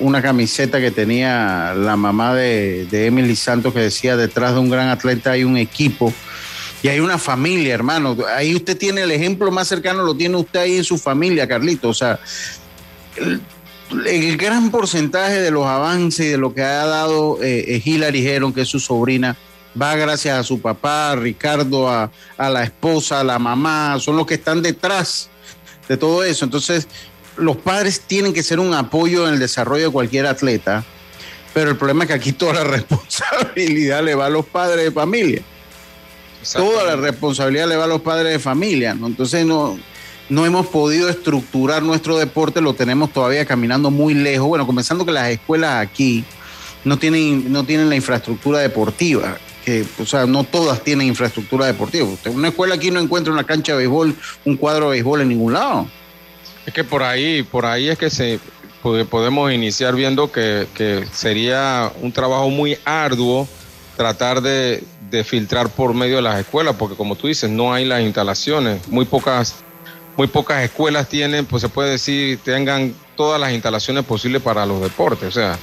[0.00, 4.88] una camiseta que tenía la mamá de, Emily Santos que decía, detrás de un gran
[4.88, 6.12] atleta hay un equipo
[6.82, 8.16] y hay una familia, hermano.
[8.34, 11.90] Ahí usted tiene el ejemplo más cercano, lo tiene usted ahí en su familia, Carlito.
[11.90, 12.18] O sea,
[14.06, 18.52] el, gran porcentaje de los avances y de lo que ha dado eh, Hilary Heron,
[18.52, 19.36] que es su sobrina,
[19.80, 24.16] va gracias a su papá, a Ricardo, a, a la esposa, a la mamá, son
[24.16, 25.28] los que están detrás
[25.88, 26.44] de todo eso.
[26.44, 26.88] Entonces,
[27.40, 30.84] los padres tienen que ser un apoyo en el desarrollo de cualquier atleta,
[31.52, 34.92] pero el problema es que aquí toda la responsabilidad le va a los padres de
[34.92, 35.42] familia.
[36.52, 39.08] Toda la responsabilidad le va a los padres de familia, ¿no?
[39.08, 39.78] Entonces no,
[40.30, 44.48] no hemos podido estructurar nuestro deporte, lo tenemos todavía caminando muy lejos.
[44.48, 46.24] Bueno, comenzando que las escuelas aquí
[46.84, 52.06] no tienen, no tienen la infraestructura deportiva, que, o sea, no todas tienen infraestructura deportiva.
[52.26, 55.52] Una escuela aquí no encuentra una cancha de béisbol, un cuadro de béisbol en ningún
[55.52, 55.88] lado.
[56.66, 58.38] Es que por ahí, por ahí es que se
[58.82, 60.66] podemos iniciar viendo que,
[61.12, 63.48] sería un trabajo muy arduo
[63.96, 64.82] tratar de,
[65.24, 69.04] filtrar por medio de las escuelas, porque como tú dices, no hay las instalaciones, muy
[69.04, 69.56] pocas,
[70.16, 74.80] muy pocas escuelas tienen, pues se puede decir, tengan todas las instalaciones posibles para los
[74.80, 75.28] deportes.
[75.28, 75.58] O sea,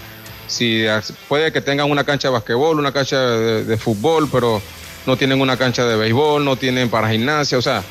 [0.47, 0.85] si
[1.29, 4.61] puede que tengan una cancha de basquetbol, una cancha de, de fútbol, pero
[5.05, 7.81] no tienen una cancha de béisbol, no tienen para gimnasia, o sea,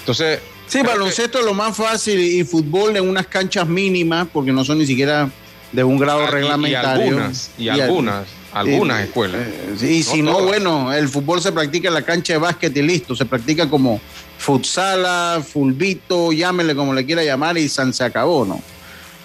[0.00, 4.64] entonces Sí, baloncesto es lo más fácil y fútbol en unas canchas mínimas, porque no
[4.64, 5.30] son ni siquiera
[5.72, 7.04] de un grado ah, reglamentario.
[7.04, 9.40] Y, algunas, y, algunas, algunas escuelas.
[9.80, 12.82] Eh, y si no, bueno, el fútbol se practica en la cancha de básquet y
[12.82, 14.00] listo, se practica como
[14.38, 18.60] futsala, fulbito, llámele como le quiera llamar y se acabó, ¿no?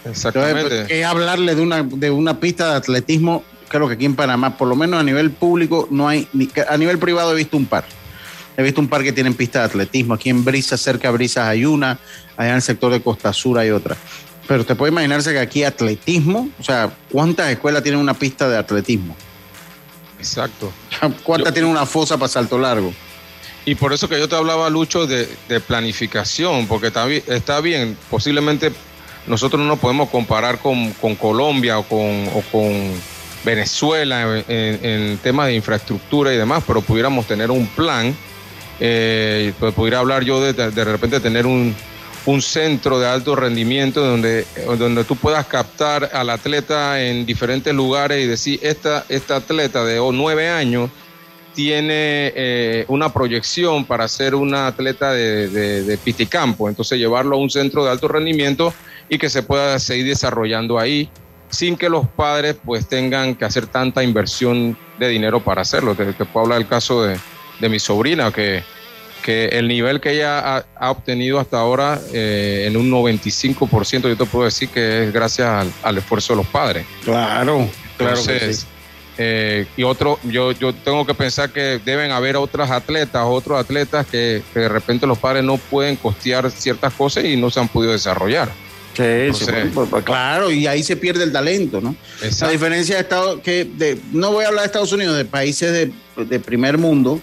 [0.06, 1.00] Exactamente.
[1.00, 4.68] es hablarle de una, de una pista de atletismo, creo que aquí en Panamá, por
[4.68, 7.86] lo menos a nivel público, no hay, ni, a nivel privado he visto un par.
[8.56, 10.14] He visto un par que tienen pista de atletismo.
[10.14, 12.00] Aquí en Brisas, cerca de Brisas hay una,
[12.38, 13.98] allá en el sector de Costa Sur hay otra.
[14.48, 18.58] Pero te puede imaginarse que aquí atletismo, o sea, ¿cuántas escuelas tienen una pista de
[18.58, 19.16] atletismo?
[20.20, 20.72] Exacto.
[21.24, 22.94] ¿Cuántas tienen una fosa para salto largo?
[23.66, 25.28] Y por eso que yo te hablaba, Lucho, de,
[25.66, 28.74] planificación, porque está, está, bien, posiblemente
[29.26, 32.92] nosotros no nos podemos comparar con, Colombia o con, con
[33.46, 38.14] Venezuela en, en, temas de infraestructura y demás, pero pudiéramos tener un plan
[38.80, 41.76] eh, pues pudiera hablar yo de, de repente tener un,
[42.26, 44.46] un centro de alto rendimiento donde,
[44.78, 50.00] donde tú puedas captar al atleta en diferentes lugares y decir, esta, esta atleta de
[50.14, 50.90] nueve años
[51.54, 56.00] tiene eh, una proyección para ser una atleta de, de, de,
[56.68, 58.74] entonces llevarlo a un centro de alto rendimiento
[59.10, 61.10] y que se pueda seguir desarrollando ahí
[61.50, 65.94] sin que los padres pues tengan que hacer tanta inversión de dinero para hacerlo.
[65.94, 67.18] Te, te puedo hablar del caso de,
[67.60, 68.64] de mi sobrina, que
[69.24, 74.26] que el nivel que ella ha, obtenido hasta ahora eh, en un 95%, yo te
[74.26, 76.86] puedo decir que es gracias al, esfuerzo de los padres.
[77.06, 78.20] Claro, claro.
[79.18, 84.08] Eh, y otro, yo, yo tengo que pensar que deben haber otras atletas, otros atletas
[84.08, 87.94] que, de repente los padres no pueden costear ciertas cosas y no se han podido
[87.94, 88.50] desarrollar.
[88.96, 89.34] Sí,
[89.74, 91.96] pues, claro, y ahí se pierde el talento, ¿no?
[92.42, 95.92] La diferencia de Estados que de, no voy a hablar de Estados Unidos, de países
[96.16, 97.20] de, primer mundo,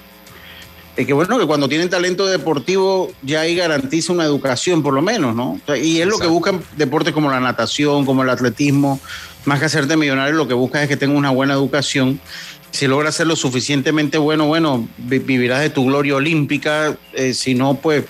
[0.97, 5.03] es que bueno, que cuando tienen talento deportivo ya ahí garantiza una educación por lo
[5.03, 5.61] menos, ¿no?
[5.77, 9.01] y es lo que buscan deportes como la natación, como el atletismo,
[9.45, 12.21] más que hacerte millonario, lo que buscas es que tengas una buena educación.
[12.73, 16.97] Si logras ser lo suficientemente bueno, bueno, vivirás de tu gloria olímpica.
[17.15, 18.05] Eh, si no, pues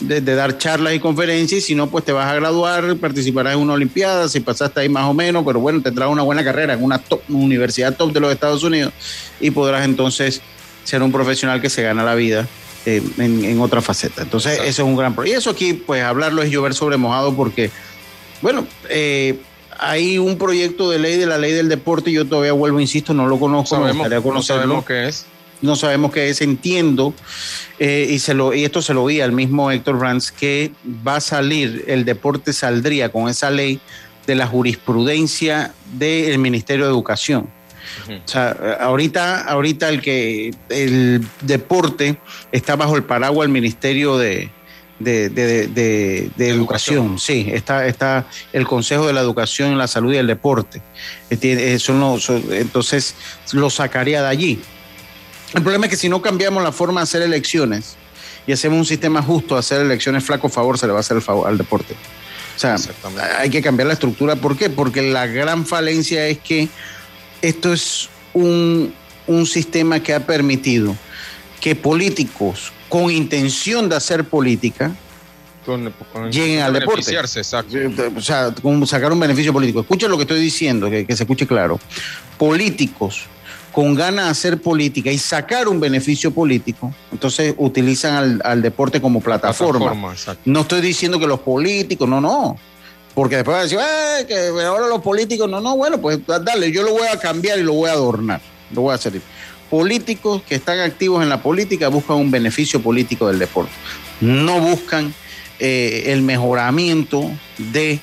[0.00, 1.58] de, dar charlas y conferencias.
[1.58, 4.28] Y si no, pues te vas a graduar, participarás en una olimpiada.
[4.28, 7.96] Si pasaste ahí más o menos, pero bueno, tendrás una buena carrera en una, universidad
[7.96, 8.92] top de los Estados Unidos
[9.40, 10.40] y podrás entonces
[10.88, 12.48] ser un profesional que se gana la vida.
[12.86, 14.22] Eh, en, otra faceta.
[14.22, 15.36] Entonces, eso es un gran proyecto.
[15.36, 17.70] Y eso aquí, pues hablarlo es llover sobre mojado porque,
[18.40, 19.38] bueno, eh,
[19.78, 23.26] hay un proyecto de ley de la ley del deporte yo todavía vuelvo, insisto, no
[23.26, 25.26] lo conozco, sabemos, No sabemos qué es.
[25.60, 27.12] No sabemos qué es, entiendo,
[27.78, 30.70] eh, y, se lo, y esto se lo vi al mismo Héctor Brands, que
[31.06, 33.80] va a salir, el deporte saldría con esa ley
[34.26, 37.57] de la jurisprudencia del Ministerio de Educación.
[38.08, 42.18] O sea, ahorita, ahorita el que el deporte
[42.52, 44.50] está bajo el paraguas del Ministerio de,
[44.98, 45.28] de,
[46.36, 47.18] de, educación.
[47.18, 50.82] Sí, está, está el Consejo de la Educación, la Salud y el Deporte.
[51.30, 51.78] Eh, eh,
[52.52, 53.14] entonces
[53.52, 54.60] lo sacaría de allí.
[55.54, 57.96] El problema es que si no cambiamos la forma de hacer elecciones
[58.46, 61.16] y hacemos un sistema justo de hacer elecciones, flaco favor se le va a hacer
[61.16, 61.94] el favor al deporte.
[62.56, 62.76] O sea,
[63.38, 64.34] hay que cambiar la estructura.
[64.34, 64.68] ¿Por qué?
[64.68, 66.68] Porque la gran falencia es que
[67.42, 68.92] esto es un,
[69.26, 70.96] un sistema que ha permitido
[71.60, 74.92] que políticos con intención de hacer política
[76.30, 77.18] lleguen al deporte.
[78.16, 78.54] O sea,
[78.86, 79.80] sacar un beneficio político.
[79.80, 81.78] Escucha lo que estoy diciendo, que, se escuche claro.
[82.38, 83.24] Políticos
[83.72, 89.20] con ganas de hacer política y sacar un beneficio político, entonces utilizan al, deporte como
[89.20, 90.14] plataforma.
[90.44, 92.56] no estoy diciendo que los políticos, no, no.
[93.18, 96.84] Porque después van a decir, que ahora los políticos, no, no, bueno, pues dale, yo
[96.84, 98.40] lo voy a cambiar y lo voy a adornar.
[98.72, 99.20] Lo voy a hacer
[99.68, 103.72] políticos que están activos en la política buscan un beneficio político del deporte.
[104.20, 105.12] No buscan
[105.58, 107.28] eh, el mejoramiento
[107.58, 107.98] de,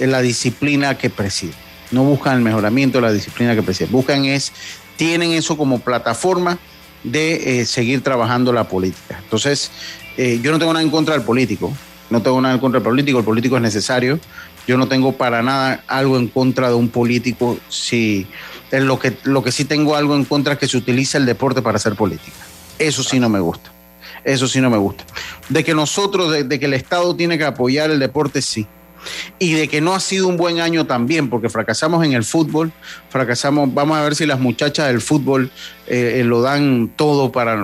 [0.00, 1.54] la disciplina que preside.
[1.92, 3.88] No buscan el mejoramiento de la disciplina que preside.
[3.92, 4.52] Buscan es,
[4.96, 6.58] tienen eso como plataforma
[7.04, 9.20] de eh, seguir trabajando la política.
[9.22, 9.70] Entonces,
[10.16, 11.72] eh, yo no tengo nada en contra del político.
[12.10, 13.20] No tengo nada en contra del político.
[13.20, 14.18] El político es necesario.
[14.66, 18.26] Yo no tengo para nada algo en contra de un político si
[18.72, 21.62] lo que, lo que sí tengo algo en contra es que se utiliza el deporte
[21.62, 22.36] para hacer política.
[22.78, 23.70] Eso sí no me gusta.
[24.24, 25.04] Eso sí no me gusta.
[25.48, 28.66] De que nosotros, de, que el Estado tiene que apoyar el deporte, sí.
[29.38, 32.72] Y de que no ha sido un buen año también, porque fracasamos en el fútbol,
[33.08, 35.52] fracasamos, vamos a ver si las muchachas del fútbol
[35.86, 37.54] eh, lo dan todo para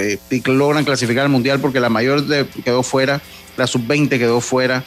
[0.00, 2.24] eh, logran clasificar al mundial, porque la mayor
[2.64, 3.20] quedó fuera,
[3.56, 4.82] la sub-20 quedó fuera.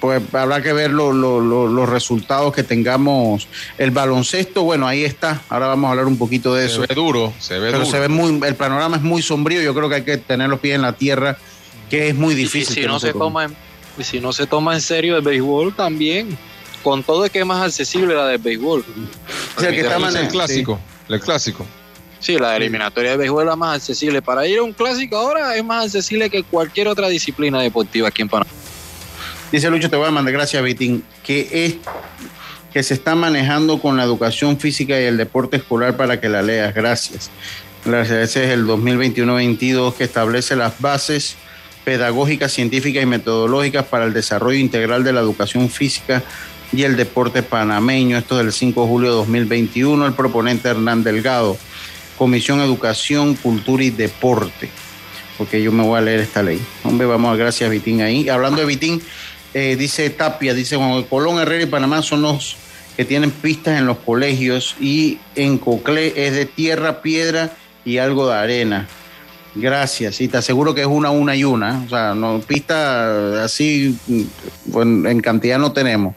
[0.00, 3.48] Pues habrá que ver los resultados que tengamos.
[3.76, 5.42] El baloncesto, bueno, ahí está.
[5.50, 6.80] Ahora vamos a hablar un poquito de eso.
[6.80, 9.60] Se ve duro, se ve Pero se ve muy, el panorama es muy sombrío.
[9.60, 11.36] Yo creo que hay que tener los pies en la tierra,
[11.90, 12.78] que es muy difícil.
[12.78, 13.56] Y si no, se toma en,
[14.02, 16.38] si no se toma en serio el béisbol también,
[16.82, 18.84] con todo es que es más accesible la del béisbol.
[19.58, 21.66] el, que está el clásico, el clásico.
[22.20, 24.22] Sí, la eliminatoria de béisbol es la más accesible.
[24.22, 28.22] Para ir a un clásico ahora es más accesible que cualquier otra disciplina deportiva aquí
[28.22, 28.50] en Panamá.
[29.52, 31.74] Dice Lucho, te voy a mandar, gracias Vitín, que es
[32.72, 36.42] que se está manejando con la educación física y el deporte escolar para que la
[36.42, 36.74] leas.
[36.74, 37.30] Gracias.
[37.84, 38.30] Gracias.
[38.30, 41.36] Ese es el 2021-22 que establece las bases
[41.84, 46.22] pedagógicas, científicas y metodológicas para el desarrollo integral de la educación física
[46.72, 48.18] y el deporte panameño.
[48.18, 50.06] Esto es del 5 de julio de 2021.
[50.06, 51.56] El proponente Hernán Delgado,
[52.18, 54.68] Comisión Educación, Cultura y Deporte.
[55.38, 56.60] Porque yo me voy a leer esta ley.
[56.84, 58.28] Hombre, vamos a gracias Vitín ahí.
[58.28, 59.02] Hablando de Vitín,
[59.54, 62.56] eh, dice Tapia, dice Juan Colón, Herrera y Panamá son los
[62.96, 67.50] que tienen pistas en los colegios y en Coclé es de tierra, piedra
[67.84, 68.88] y algo de arena.
[69.54, 71.82] Gracias, y te aseguro que es una, una y una.
[71.84, 73.96] O sea, no, pista así
[74.72, 76.14] en cantidad no tenemos.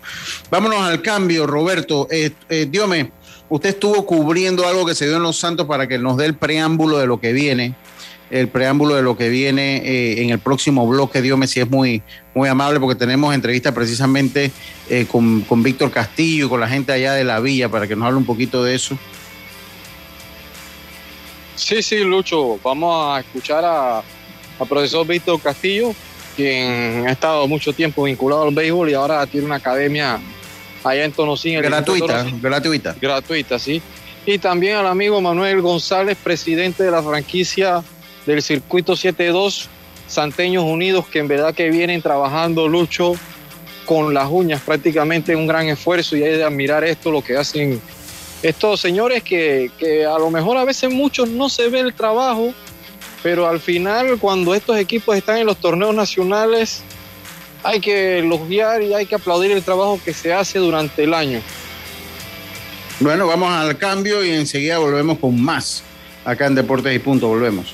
[0.52, 2.08] Vámonos al cambio, Roberto.
[2.12, 3.12] Eh, eh, Diome,
[3.50, 6.36] usted estuvo cubriendo algo que se dio en Los Santos para que nos dé el
[6.36, 7.76] preámbulo de lo que viene
[8.34, 11.22] el preámbulo de lo que viene eh, en el próximo bloque.
[11.22, 12.02] Dios me si es muy,
[12.34, 14.52] muy amable porque tenemos entrevista precisamente
[14.90, 17.96] eh, con, con Víctor Castillo y con la gente allá de la villa para que
[17.96, 18.98] nos hable un poquito de eso.
[21.56, 24.04] Sí, sí, Lucho, vamos a escuchar a
[24.60, 25.94] al profesor Víctor Castillo,
[26.36, 30.20] quien ha estado mucho tiempo vinculado al béisbol y ahora tiene una academia
[30.84, 31.62] allá en Tonosín.
[31.62, 32.96] Gratuita, gratuita.
[33.00, 33.82] Gratuita, sí.
[34.26, 37.84] Y también al amigo Manuel González, presidente de la franquicia
[38.26, 39.70] del Circuito 72
[40.08, 43.16] Santeños Unidos, que en verdad que vienen trabajando, Lucho,
[43.86, 47.82] con las uñas, prácticamente un gran esfuerzo y hay de admirar esto, lo que hacen
[48.42, 52.54] estos señores que, que a lo mejor a veces muchos no se ve el trabajo,
[53.22, 56.84] pero al final cuando estos equipos están en los torneos nacionales
[57.64, 61.42] hay que elogiar y hay que aplaudir el trabajo que se hace durante el año.
[63.00, 65.84] Bueno, vamos al cambio y enseguida volvemos con más.
[66.26, 67.74] Acá en Deportes y Punto, volvemos.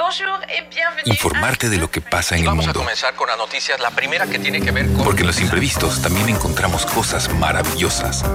[0.11, 2.81] Bonjour et bienvenue Informarte de lo que pasa en el Vamos a mundo.
[2.81, 3.79] comenzar con las noticias.
[3.79, 5.05] La primera que tiene que ver con...
[5.05, 8.25] Porque en los imprevistos también encontramos cosas maravillosas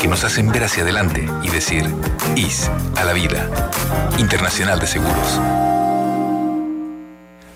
[0.00, 1.84] que nos hacen ver hacia adelante y decir
[2.36, 3.50] IS a la vida.
[4.16, 5.38] Internacional de Seguros.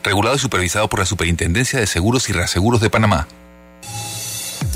[0.02, 3.28] Regulado y supervisado por la Superintendencia de Seguros y Reaseguros de Panamá.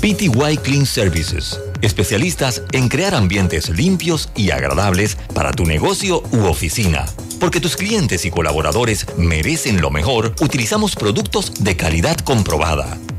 [0.01, 7.05] PTY Clean Services, especialistas en crear ambientes limpios y agradables para tu negocio u oficina.
[7.39, 12.97] Porque tus clientes y colaboradores merecen lo mejor, utilizamos productos de calidad comprobada.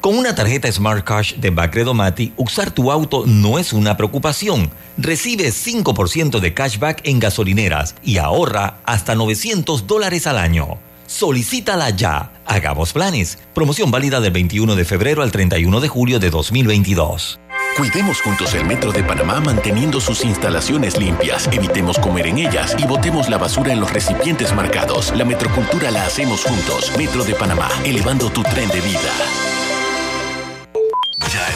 [0.00, 4.70] Con una tarjeta Smart Cash de Bacredomati, usar tu auto no es una preocupación.
[4.96, 10.78] Recibe 5% de cashback en gasolineras y ahorra hasta 900 dólares al año.
[11.06, 12.32] Solicítala ya.
[12.46, 13.36] Hagamos planes.
[13.52, 17.38] Promoción válida del 21 de febrero al 31 de julio de 2022.
[17.76, 21.46] Cuidemos juntos el Metro de Panamá manteniendo sus instalaciones limpias.
[21.52, 25.12] Evitemos comer en ellas y botemos la basura en los recipientes marcados.
[25.14, 26.90] La metrocultura la hacemos juntos.
[26.96, 29.59] Metro de Panamá, elevando tu tren de vida.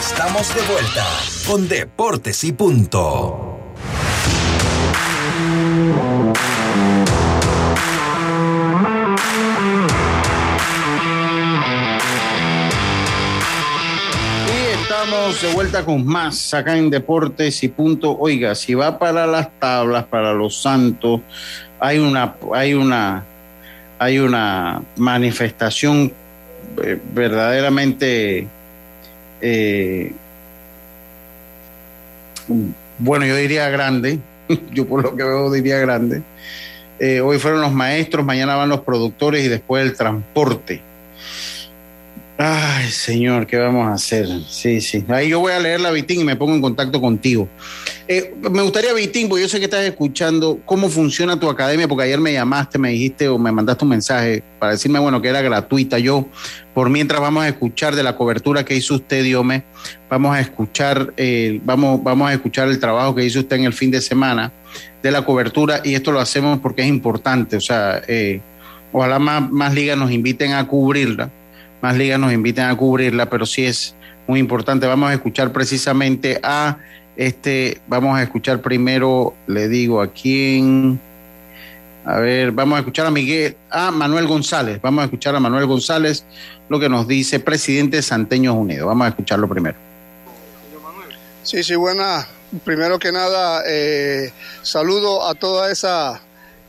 [0.07, 1.05] Estamos de vuelta
[1.47, 3.59] con Deportes y Punto.
[14.47, 18.15] Y estamos de vuelta con más acá en Deportes y Punto.
[18.15, 21.21] Oiga, si va para las tablas, para los santos,
[21.79, 23.23] hay una, hay una,
[23.97, 26.13] hay una manifestación
[26.83, 28.47] eh, verdaderamente
[29.41, 30.13] eh,
[32.97, 34.19] bueno, yo diría grande,
[34.71, 36.21] yo por lo que veo diría grande.
[36.99, 40.81] Eh, hoy fueron los maestros, mañana van los productores y después el transporte.
[42.37, 44.27] Ay, señor, ¿qué vamos a hacer?
[44.49, 45.05] Sí, sí.
[45.07, 47.47] Ahí yo voy a leer la Vitín y me pongo en contacto contigo.
[48.09, 52.03] Eh, me gustaría, Vitín, porque yo sé que estás escuchando cómo funciona tu academia, porque
[52.03, 55.41] ayer me llamaste, me dijiste o me mandaste un mensaje para decirme, bueno, que era
[55.41, 55.97] gratuita.
[55.97, 56.27] Yo,
[56.73, 59.63] por mientras vamos a escuchar de la cobertura que hizo usted, Diome,
[60.09, 63.73] vamos a escuchar, eh, vamos, vamos a escuchar el trabajo que hizo usted en el
[63.73, 64.51] fin de semana
[65.01, 67.55] de la cobertura y esto lo hacemos porque es importante.
[67.55, 68.41] O sea, eh,
[68.91, 71.31] ojalá más, más ligas nos inviten a cubrirla
[71.81, 73.95] más ligas nos inviten a cubrirla, pero sí es
[74.27, 74.87] muy importante.
[74.87, 76.77] Vamos a escuchar precisamente a
[77.15, 80.99] este, vamos a escuchar primero, le digo a quién,
[82.03, 85.65] a ver, vamos a escuchar a Miguel, a Manuel González, vamos a escuchar a Manuel
[85.65, 86.25] González
[86.69, 88.87] lo que nos dice presidente de Santeños Unidos.
[88.87, 89.77] Vamos a escucharlo primero.
[91.43, 92.27] Sí, sí, buena.
[92.63, 96.21] Primero que nada, eh, saludo a toda esa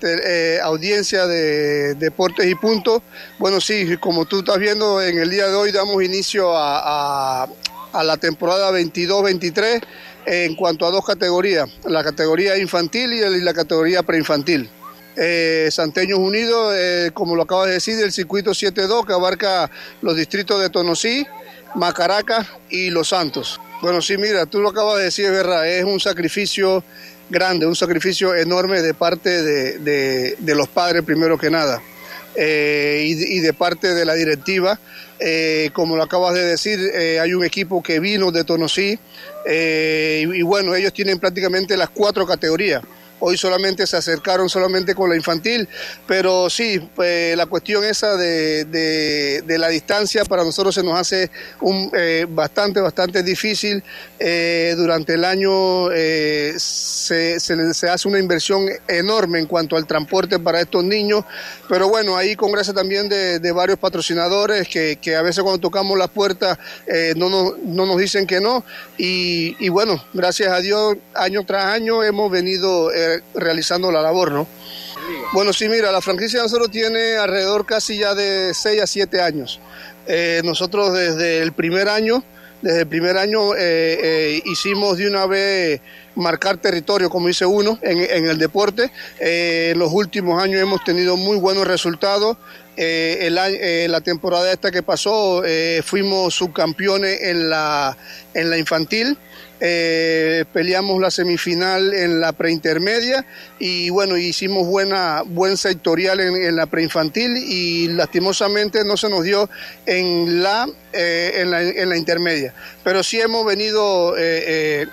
[0.02, 3.02] eh, audiencia de Deportes y Puntos.
[3.38, 7.44] Bueno, sí, como tú estás viendo, en el día de hoy damos inicio a,
[7.92, 9.82] a, la temporada 22-23
[10.26, 14.68] en cuanto a dos categorías, la categoría infantil y la categoría preinfantil.
[15.16, 19.70] eh, Santeños Unidos, eh, como lo acabas de decir, el circuito 7-2 que abarca
[20.02, 21.26] los distritos de Tonosí,
[21.74, 23.60] Macaraca y Los Santos.
[23.82, 26.82] Bueno, sí, mira, tú lo acabas de decir, es verdad, es un sacrificio
[27.28, 31.82] grande, un sacrificio enorme de parte de, los padres, primero que nada,
[32.34, 34.78] eh, y, de parte de la directiva.
[35.18, 38.98] Eh, como lo acabas de decir, eh, hay un equipo que vino de Tonosí
[39.46, 42.82] y bueno, ellos tienen prácticamente las cuatro categorías.
[43.18, 45.66] Hoy solamente se acercaron solamente con la infantil,
[46.06, 51.30] pero sí, pues, la cuestión esa de, la distancia para nosotros se nos hace
[51.62, 53.82] un, eh, bastante, bastante difícil.
[54.18, 60.38] Eh, durante el año eh, se, se, hace una inversión enorme en cuanto al transporte
[60.38, 61.24] para estos niños,
[61.68, 66.08] pero bueno, ahí con gracias también de, varios patrocinadores que, a veces cuando tocamos las
[66.08, 66.58] puertas
[67.16, 68.64] no, nos, no nos dicen que no,
[68.98, 72.90] y, y bueno, gracias a Dios, año tras año hemos venido
[73.34, 74.46] realizando la labor, ¿no?
[75.32, 79.20] Bueno, sí, mira, la franquicia de nosotros tiene alrededor casi ya de 6 a 7
[79.20, 79.60] años.
[80.06, 82.22] Eh, nosotros desde el primer año,
[82.62, 85.80] desde el primer año eh, eh, hicimos de una vez
[86.14, 88.90] marcar territorio, como dice uno, en, el deporte.
[89.18, 92.38] en los últimos años hemos tenido muy buenos resultados.
[92.76, 95.42] la temporada esta que pasó
[95.84, 97.96] fuimos subcampeones en la,
[98.32, 99.18] en la infantil.
[99.58, 103.24] Eh, peleamos la semifinal en la preintermedia
[103.58, 109.48] y bueno, hicimos buena, buen sectorial en, la preinfantil y lastimosamente no se nos dio
[109.86, 112.52] en la, eh, en, la intermedia.
[112.84, 114.86] Pero sí hemos venido eh,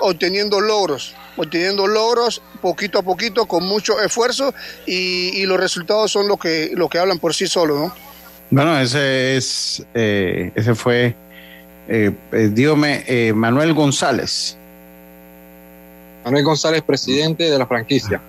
[0.00, 4.52] obteniendo logros, obteniendo logros poquito a poquito con mucho esfuerzo
[4.84, 7.78] y, los resultados son lo que, lo que hablan por sí solos.
[7.78, 7.94] ¿no?
[8.50, 11.14] Bueno, ese, es, ese fue
[11.88, 14.56] eh, eh, dígame, eh, Manuel González.
[16.24, 18.20] Manuel González, presidente de la franquicia.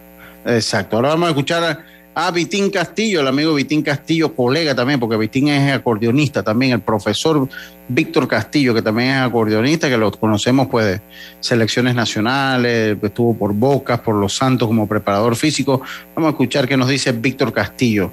[0.45, 0.95] Exacto.
[0.95, 1.83] Ahora vamos a escuchar
[2.15, 6.81] a, Vitín Castillo, el amigo Vitín Castillo, colega también, porque Vitín es acordeonista también, el
[6.81, 7.47] profesor
[7.87, 11.01] Víctor Castillo, que también es acordeonista, que lo conocemos pues de
[11.39, 15.81] selecciones nacionales, estuvo por Bocas, por Los Santos como preparador físico.
[16.15, 18.11] Vamos a escuchar qué nos dice Víctor Castillo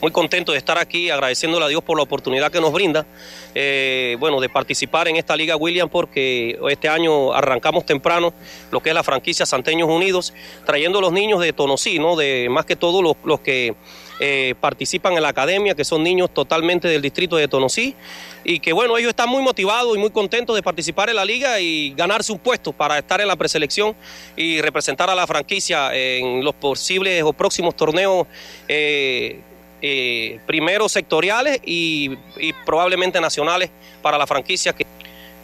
[0.00, 3.06] muy contento de estar aquí, agradeciéndole a Dios por la oportunidad que nos brinda,
[3.54, 8.34] eh, bueno, de participar en esta Liga William, porque este año arrancamos temprano
[8.70, 10.34] lo que es la franquicia Santeños Unidos,
[10.64, 12.16] trayendo a los niños de Tonosí, ¿no?
[12.16, 13.74] De más que todo los, que
[14.20, 17.94] eh, participan en la academia, que son niños totalmente del distrito de Tonosí,
[18.44, 21.58] y que bueno, ellos están muy motivados y muy contentos de participar en la liga
[21.58, 23.96] y ganarse un puesto para estar en la preselección
[24.36, 28.26] y representar a la franquicia en los posibles o próximos torneos.
[28.68, 29.40] Eh,
[29.82, 32.16] eh, primero sectoriales y,
[32.64, 33.70] probablemente nacionales
[34.02, 34.72] para la franquicia.
[34.72, 34.86] Que,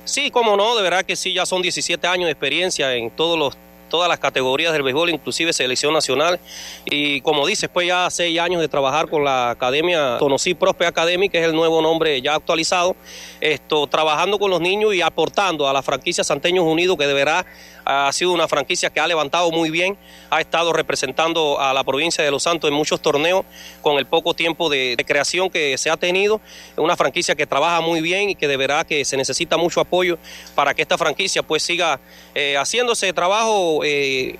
[0.05, 3.39] sí, como no, de verdad que sí, ya son 17 años de experiencia en todos
[3.39, 3.57] los
[3.93, 6.41] todas las categorías del béisbol, inclusive selección nacional.
[6.87, 11.29] Y como dices, pues ya seis años de trabajar con la academia Tonosí Prospe Academy,
[11.29, 12.97] que es el nuevo nombre ya actualizado,
[13.43, 17.45] esto, trabajando con los niños y aportando a la franquicia Santeños Unidos, que deberá
[17.85, 19.97] ha sido una franquicia que ha levantado muy bien,
[20.31, 23.45] ha estado representando a la provincia de Los Santos en muchos torneos
[23.81, 26.41] con el poco tiempo de, creación que se ha tenido.
[26.77, 30.17] Una franquicia que trabaja muy bien y que deberá que se necesita mucho apoyo
[30.55, 31.99] para que esta franquicia pues siga
[32.35, 33.82] eh, haciéndose trabajo.
[33.85, 34.39] Eh,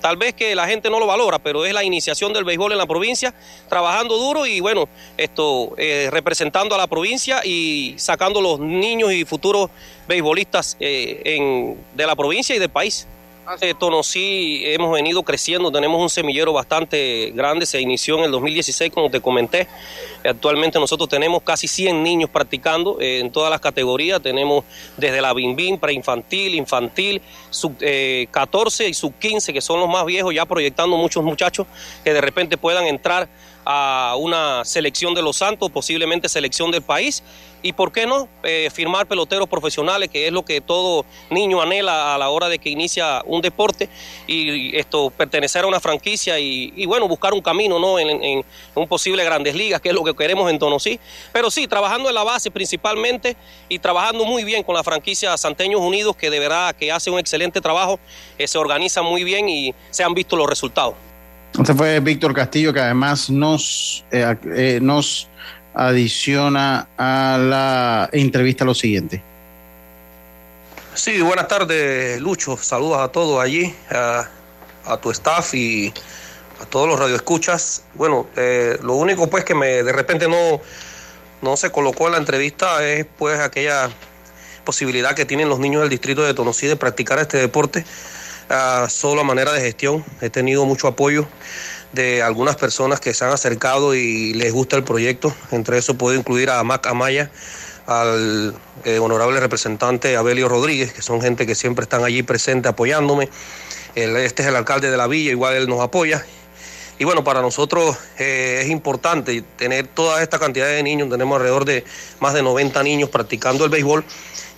[0.00, 2.78] tal vez que la gente no lo valora, pero es la iniciación del béisbol en
[2.78, 3.34] la provincia,
[3.68, 9.24] trabajando duro y bueno, esto eh, representando a la provincia y sacando los niños y
[9.24, 9.70] futuros
[10.06, 13.06] beisbolistas de la provincia y del país.
[13.60, 18.90] De Tonosí hemos venido creciendo, tenemos un semillero bastante grande, se inició en el 2016
[18.90, 19.68] como te comenté.
[20.24, 24.64] Actualmente nosotros tenemos casi 100 niños practicando eh, en todas las categorías, tenemos
[24.96, 27.20] desde la bimbín, preinfantil, infantil,
[27.50, 27.76] sub
[28.30, 31.66] 14 eh, y sub 15 que son los más viejos, ya proyectando muchos muchachos
[32.02, 33.28] que de repente puedan entrar
[33.64, 37.22] a una selección de los Santos, posiblemente selección del país,
[37.64, 42.14] y por qué no eh, firmar peloteros profesionales, que es lo que todo niño anhela
[42.14, 43.88] a la hora de que inicia un deporte,
[44.26, 47.98] y esto pertenecer a una franquicia y, bueno, buscar un camino ¿no?
[47.98, 48.44] En,
[48.74, 51.00] un posible grandes ligas, que es lo que queremos en Tonosí.
[51.32, 53.34] Pero sí, trabajando en la base principalmente
[53.70, 57.18] y trabajando muy bien con la franquicia Santeños Unidos, que de verdad que hace un
[57.18, 57.98] excelente trabajo,
[58.36, 60.94] eh, se organiza muy bien y se han visto los resultados.
[61.58, 65.28] Este fue Víctor Castillo, que además nos, eh, eh, nos
[65.72, 69.22] adiciona a la entrevista lo siguiente.
[70.94, 72.56] Sí, buenas tardes, Lucho.
[72.56, 74.28] Saludos a todos allí, a,
[75.00, 75.94] tu staff y
[76.60, 77.84] a todos los radioescuchas.
[77.94, 80.60] Bueno, eh, lo único pues que me de repente no,
[81.40, 83.90] no se colocó en la entrevista es pues aquella
[84.64, 87.84] posibilidad que tienen los niños del distrito de Tonosí de practicar este deporte
[88.88, 90.04] solo a manera de gestión.
[90.20, 91.26] He tenido mucho apoyo
[91.92, 95.34] de algunas personas que se han acercado y les gusta el proyecto.
[95.52, 97.30] Entre eso puedo incluir a Mac Amaya,
[97.86, 103.28] al eh, honorable representante Abelio Rodríguez, que son gente que siempre están allí presentes apoyándome.
[103.94, 106.24] este es el alcalde de la villa, igual él nos apoya.
[106.98, 111.64] Y bueno, para nosotros eh, es importante tener toda esta cantidad de niños, tenemos alrededor
[111.64, 111.84] de
[112.20, 114.04] más de 90 niños practicando el béisbol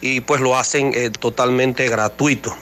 [0.02, 2.54] y pues lo hacen eh, totalmente gratuito.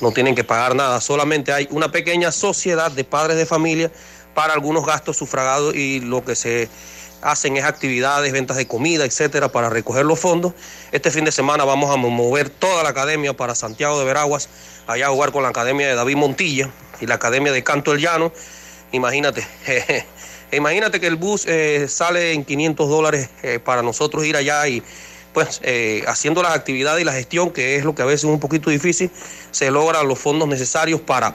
[0.00, 3.90] No tienen que pagar nada, solamente hay una pequeña sociedad de padres de familia
[4.34, 6.68] para algunos gastos sufragados y lo que se
[7.22, 10.54] hacen es actividades, ventas de comida, etcétera, para recoger los fondos.
[10.92, 14.48] Este fin de semana vamos a mover toda la academia para Santiago de Veraguas,
[14.86, 16.70] allá a jugar con la academia de David Montilla
[17.00, 18.32] y la academia de Canto El Llano.
[18.92, 19.46] Imagínate,
[20.52, 24.82] imagínate que el bus eh, sale en 500 dólares eh, para nosotros ir allá y
[25.32, 28.30] pues eh, haciendo las actividades y la gestión, que es lo que a veces es
[28.30, 29.10] un poquito difícil,
[29.50, 31.34] se logran los fondos necesarios para,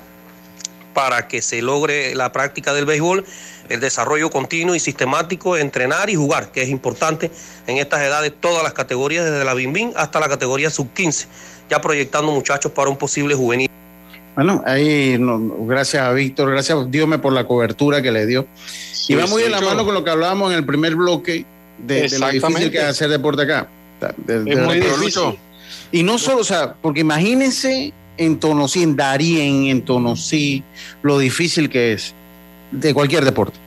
[0.93, 3.25] para que se logre la práctica del béisbol
[3.69, 7.31] el desarrollo continuo y sistemático, entrenar y jugar, que es importante
[7.67, 11.25] en estas edades, todas las categorías, desde la BIM hasta la categoría sub-15,
[11.69, 13.69] ya proyectando muchachos para un posible juvenil.
[14.35, 15.17] Bueno, ahí
[15.61, 18.45] gracias a Víctor, gracias Dios por la cobertura que le dio.
[19.07, 21.45] y va muy en la mano con lo que hablábamos en el primer bloque
[21.77, 23.67] de, lo difícil que es hacer deporte acá.
[24.27, 25.39] Es muy difícil.
[25.91, 30.63] Y no solo, o sea, porque imagínense en Tonosí, en Darien, en Tonosí,
[31.01, 32.13] lo difícil que es
[32.71, 33.57] de cualquier deporte.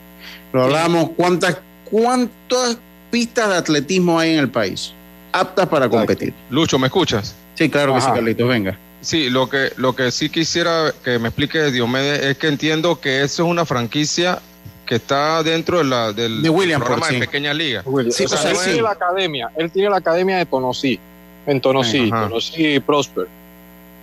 [0.52, 2.78] Lo hablábamos, ¿cuántas, ¿cuántas
[3.10, 4.92] pistas de atletismo hay en el país
[5.32, 6.34] aptas para competir?
[6.50, 7.34] Lucho, ¿me escuchas?
[7.54, 8.78] Sí, claro que sí, Carlitos, venga.
[9.00, 13.22] Sí, lo que, lo que sí quisiera que me explique Diomedes es que entiendo que
[13.22, 14.40] eso es una franquicia
[14.88, 17.84] que está dentro de la, del programa de Pequeña Liga.
[18.10, 20.98] Sí, o sea, él tiene la academia, él tiene la academia de Tonosí,
[21.46, 23.26] en Tonosí, Tonosí Prosper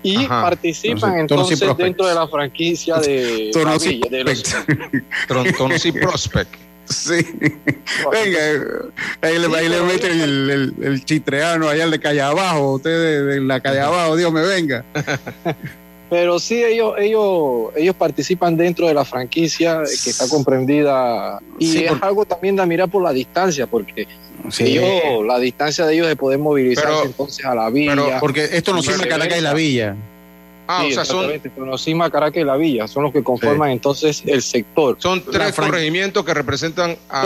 [0.04, 4.44] y participan entonces dentro de la franquicia de, Tonosí, de los...
[5.58, 6.54] Tonosí Prospect.
[6.88, 7.16] Sí.
[8.12, 8.40] Venga,
[9.22, 13.42] ahí le, ahí le meten el, el, el, chitreano allá de calle abajo, usted de,
[13.42, 14.86] la calle abajo, Dios me venga.
[16.16, 21.92] Pero sí, ellos, ellos, ellos participan dentro de la franquicia que está comprendida y es
[22.02, 24.08] algo también de mirar por la distancia, porque
[24.60, 28.22] ellos, la distancia de ellos de poder movilizarse entonces a la villa.
[28.22, 29.98] porque esto no sirve Caracas y la villa.
[30.68, 31.38] Ah, o sea, son.
[31.54, 34.96] Conocima, Caracas y la Villa son los que conforman entonces el sector.
[34.98, 37.22] Son tres corregimientos que representan a,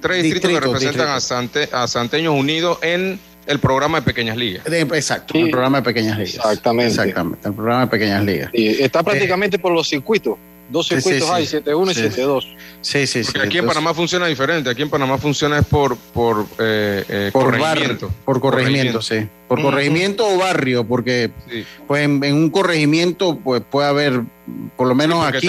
[0.00, 4.66] tres distritos, que representan a, a Santeños Unidos en el programa de Pequeñas Ligas.
[4.66, 6.34] exacto, el programa de Pequeñas Ligas.
[6.34, 6.90] Exactamente.
[6.90, 8.50] Exactamente, el programa de Pequeñas Ligas.
[8.52, 10.36] está prácticamente por los circuitos.
[10.68, 12.56] Dos circuitos hay, 7-1 y 7-2.
[12.80, 13.32] Sí, sí, sí.
[13.32, 14.68] Porque aquí en Panamá funciona diferente.
[14.68, 18.10] Aquí en Panamá funciona es por, por, eh, eh, por corregimiento.
[18.24, 19.28] por corregimiento, sí.
[19.46, 21.30] Por corregimiento o barrio, porque
[21.86, 24.22] pues en, un corregimiento pues puede haber,
[24.76, 25.48] por lo menos aquí,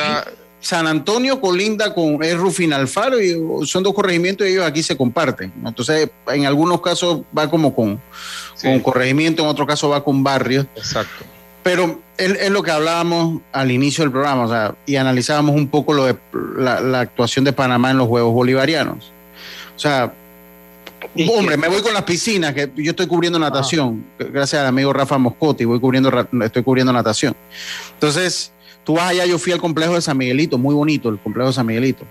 [0.60, 3.36] San Antonio colinda con es Rufín Alfaro y
[3.66, 5.54] son dos corregimientos y ellos aquí se comparten.
[5.66, 8.02] Entonces, en algunos casos va como con,
[8.62, 10.68] con corregimiento, en otro caso va con barrio.
[10.76, 11.26] Exacto.
[11.64, 15.94] Pero es, lo que hablábamos al inicio del programa, o sea, y analizábamos un poco
[15.94, 16.16] lo de
[16.58, 19.12] la, actuación de Panamá en los Juegos Bolivarianos.
[19.76, 20.14] O sea,
[21.30, 25.18] hombre, me voy con las piscinas, que yo estoy cubriendo natación, gracias al amigo Rafa
[25.18, 27.36] Moscotti, voy cubriendo, estoy cubriendo natación.
[27.94, 28.52] Entonces,
[28.88, 31.54] tú vas allá, yo fui al complejo de San Miguelito, muy bonito el complejo de
[31.54, 32.06] San Miguelito,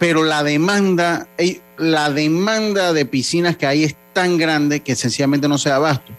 [0.00, 1.28] pero la demanda,
[1.76, 6.12] la demanda de piscinas que hay es tan grande que sencillamente no se da abasto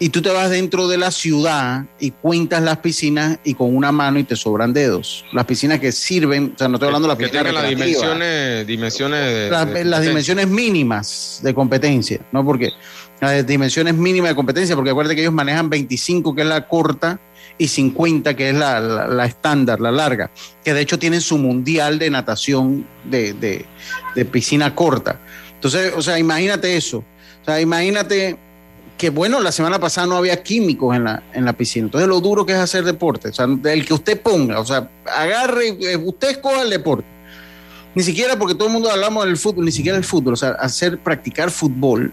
[0.00, 3.92] y tú te vas dentro de la ciudad y cuentas las piscinas y con una
[3.92, 5.24] mano y te sobran dedos.
[5.32, 7.46] Las piscinas que sirven, o sea, no estoy hablando de las piscinas.
[7.46, 12.44] Que las dimensiones, dimensiones las, dimensiones mínimas de competencia, ¿no?
[12.44, 12.72] Porque
[13.20, 17.20] las dimensiones mínimas de competencia, porque acuérdate que ellos manejan 25, que es la corta,
[17.56, 20.30] y 50, que es la, estándar, la larga,
[20.64, 23.64] que de hecho tienen su mundial de natación de, de,
[24.14, 25.20] de piscina corta.
[25.54, 26.98] Entonces, o sea, imagínate eso.
[27.42, 28.38] O sea, imagínate
[28.96, 31.86] que bueno, la semana pasada no había químicos en la, en la piscina.
[31.86, 34.88] Entonces lo duro que es hacer deporte, o sea, el que usted ponga, o sea,
[35.14, 37.06] agarre, eh, usted escoja el deporte.
[37.94, 40.50] Ni siquiera porque todo el mundo hablamos del fútbol, ni siquiera el fútbol, o sea,
[40.50, 42.12] hacer, practicar fútbol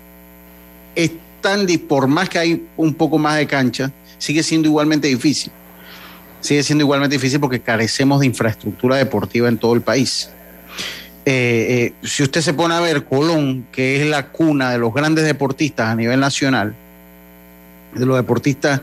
[0.96, 1.12] es
[1.42, 3.92] tan, por más que hay un poco más de cancha,
[4.22, 5.52] sigue siendo igualmente difícil.
[6.42, 10.30] Sigue siendo igualmente difícil porque carecemos de infraestructura deportiva en todo el país.
[11.26, 14.94] Eh, eh, si usted se pone a ver Colón, que es la cuna de los
[14.94, 16.76] grandes deportistas a nivel nacional,
[17.96, 18.82] de los deportistas,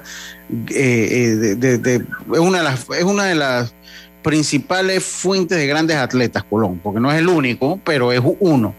[0.71, 3.73] eh, es, una de las, es una de las
[4.23, 8.75] principales fuentes de grandes atletas, Colón, porque no es el único, pero es uno.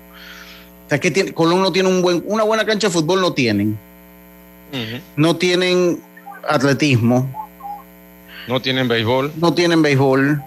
[0.85, 3.31] O sea, que tiene, Colón no tiene un buen, una buena cancha de fútbol, no
[3.31, 3.77] tienen.
[5.15, 5.99] No tienen
[6.47, 7.29] atletismo.
[8.47, 9.33] No tienen béisbol.
[9.37, 10.43] No tienen béisbol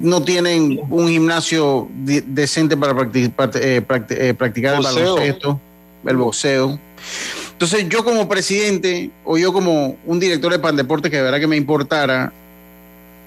[0.00, 3.32] no tienen un gimnasio decente para eh,
[4.10, 5.60] eh, practicar el baloncesto,
[6.06, 6.78] el boxeo.
[7.52, 11.46] Entonces yo como presidente o yo como un director de Pandeporte que de verdad que
[11.46, 12.32] me importara,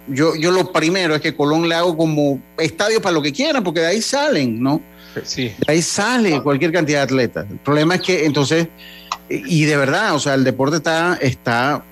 [0.08, 3.64] yo, yo lo primero es que Colón le hago como estadio para lo que quieran,
[3.64, 4.82] porque de ahí salen, ¿no?
[5.24, 5.54] Sí.
[5.66, 7.46] De ahí sale cualquier cantidad de atletas.
[7.50, 8.68] El problema es que entonces,
[9.32, 11.84] y de verdad, o sea, el deporte está, está,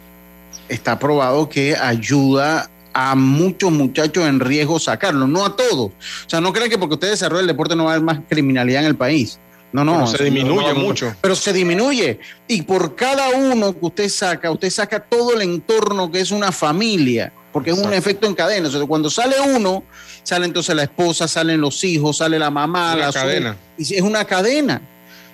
[0.68, 5.92] está probado que ayuda a muchos muchachos en riesgo sacarlo, no a todos.
[5.92, 8.20] O sea, no crean que porque usted desarrolla el deporte no va a haber más
[8.28, 9.40] criminalidad en el país.
[9.72, 10.08] No, no.
[10.08, 11.16] se disminuye mucho.
[11.22, 12.20] Pero se disminuye.
[12.48, 16.52] Y por cada uno que usted saca, usted saca todo el entorno que es una
[16.52, 18.68] familia, porque es un efecto en cadena.
[18.68, 19.84] O sea, cuando sale uno,
[20.24, 23.58] sale entonces la esposa, salen los hijos, sale la mamá, una la cadena.
[23.78, 24.82] Y es una cadena.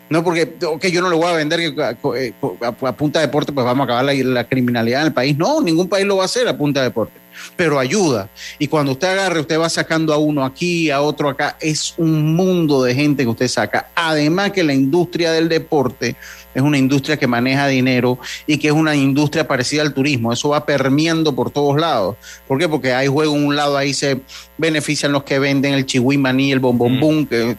[0.10, 3.82] No, porque yo no le voy a vender eh, a, punta de deporte, pues vamos
[3.82, 5.36] a acabar la, la, criminalidad en el país.
[5.38, 7.26] No, ningún país lo va a hacer a punta de deporte
[7.56, 8.30] pero ayuda.
[8.60, 12.36] Y cuando usted agarre, usted va sacando a uno aquí, a otro acá, es un
[12.36, 13.90] mundo de gente que usted saca.
[13.96, 16.16] Además que la industria del deporte
[16.56, 20.34] es una industria que maneja dinero y que es una industria parecida al turismo.
[20.34, 22.16] Eso va permeando por todos lados.
[22.48, 22.68] ¿Por qué?
[22.68, 24.22] Porque hay juego en un lado, ahí se
[24.58, 27.26] benefician los que venden el chihui maní, el bombombum, mm.
[27.28, 27.56] que,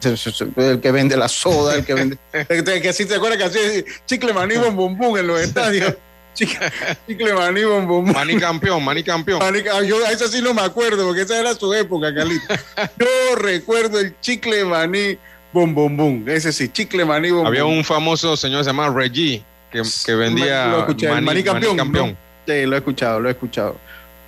[0.57, 2.17] el que vende la soda, el que vende...
[2.81, 5.93] que así te acuerdas que así chicle maní, bombombum en los estadios.
[6.37, 9.41] Chicle maní, bom, Maní campeón, maní campeón.
[9.85, 12.53] Yo a esa sí no me acuerdo, porque esa era su época, Carlito.
[12.99, 15.17] Yo recuerdo el chicle maní,
[15.53, 16.23] bom, bom, bom.
[16.27, 20.87] Ese sí, chicle maní, bom, Había un famoso señor llamado Reggie que, que vendía
[21.21, 22.17] maní, campeón.
[22.45, 23.77] Sí, lo he escuchado, lo he escuchado.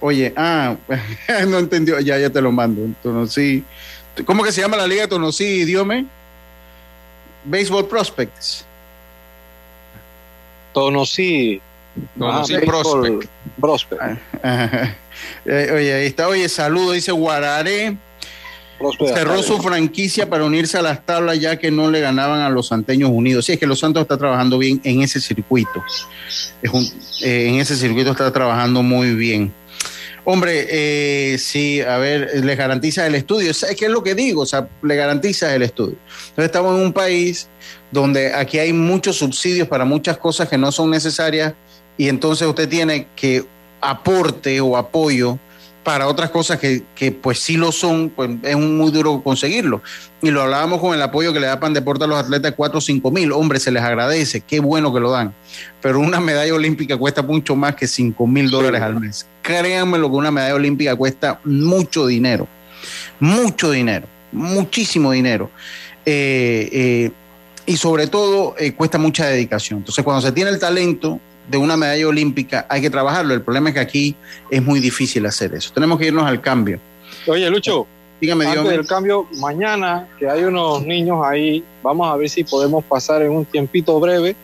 [0.01, 0.75] Oye, ah,
[1.47, 2.81] no entendió, ya, ya te lo mando.
[3.03, 3.63] Tonosí.
[4.25, 6.05] ¿Cómo que se llama la liga de Tonosí, idiome?
[7.45, 8.65] Baseball Prospects.
[10.73, 11.61] Tonosí.
[12.15, 13.29] No, sí, Prospect.
[13.59, 14.01] Prospect.
[15.45, 16.29] Eh, oye, ahí está.
[16.29, 17.97] Oye, saludo, dice Guararé.
[19.13, 22.67] Cerró su franquicia para unirse a las tablas ya que no le ganaban a los
[22.67, 23.45] Santeños Unidos.
[23.45, 25.83] Sí, es que los Santos está trabajando bien en ese circuito.
[26.61, 26.83] Es un,
[27.21, 29.53] eh, en ese circuito está trabajando muy bien.
[30.25, 33.53] Hombre, eh, sí, a ver, le garantiza el estudio.
[33.53, 34.43] ¿Sabes qué es lo que digo?
[34.43, 35.97] O sea, le garantiza el estudio.
[36.29, 37.49] Entonces estamos en un país
[37.91, 41.53] donde aquí hay muchos subsidios para muchas cosas que no son necesarias
[41.97, 43.45] y entonces usted tiene que
[43.81, 45.39] aporte o apoyo
[45.89, 49.81] para otras cosas que, pues sí lo son, pues es muy duro conseguirlo.
[50.21, 52.77] Y lo hablábamos con el apoyo que le da Pan Deporte a los atletas 4
[52.77, 53.31] o 5 mil.
[53.31, 55.33] Hombre, se les agradece, qué bueno que lo dan.
[55.81, 59.25] Pero una medalla olímpica cuesta mucho más que 5 mil dólares al mes.
[59.41, 62.47] Créanme lo que una medalla olímpica cuesta mucho dinero.
[63.19, 64.05] Mucho dinero.
[64.31, 65.49] Muchísimo dinero.
[66.05, 67.11] Eh, eh,
[67.65, 69.79] y sobre todo eh, cuesta mucha dedicación.
[69.79, 71.19] Entonces, cuando se tiene el talento,
[71.49, 73.33] de una medalla olímpica hay que trabajarlo.
[73.33, 74.15] El problema es que aquí
[74.49, 75.71] es muy difícil hacer eso.
[75.73, 76.79] Tenemos que irnos al cambio.
[77.27, 77.87] Oye, Lucho,
[78.21, 82.83] dígame, antes del cambio, mañana que hay unos niños ahí, vamos a ver si podemos
[82.83, 84.35] pasar en un tiempito breve.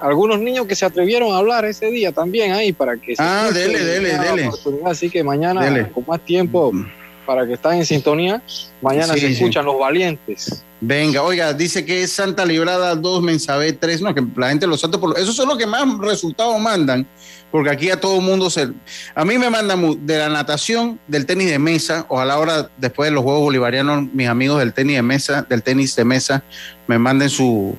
[0.00, 3.84] Algunos niños que se atrevieron a hablar ese día también ahí para que Ah, dele,
[3.84, 4.50] dele, dele.
[4.84, 8.42] Así que mañana, con más tiempo, mm para que estén en sintonía.
[8.80, 10.62] Mañana se escuchan los valientes.
[10.80, 14.80] Venga, oiga, dice que es Santa Librada 2, Mensabé 3, no, que la gente los
[14.80, 15.16] salta por...
[15.16, 17.06] Esos son los que más resultados mandan,
[17.52, 18.68] porque aquí a todo el mundo se...
[19.14, 23.14] A mí me mandan de la natación, del tenis de mesa, ojalá ahora, después de
[23.14, 26.42] los Juegos Bolivarianos, mis amigos del tenis de mesa, del tenis de mesa,
[26.88, 27.76] me manden sus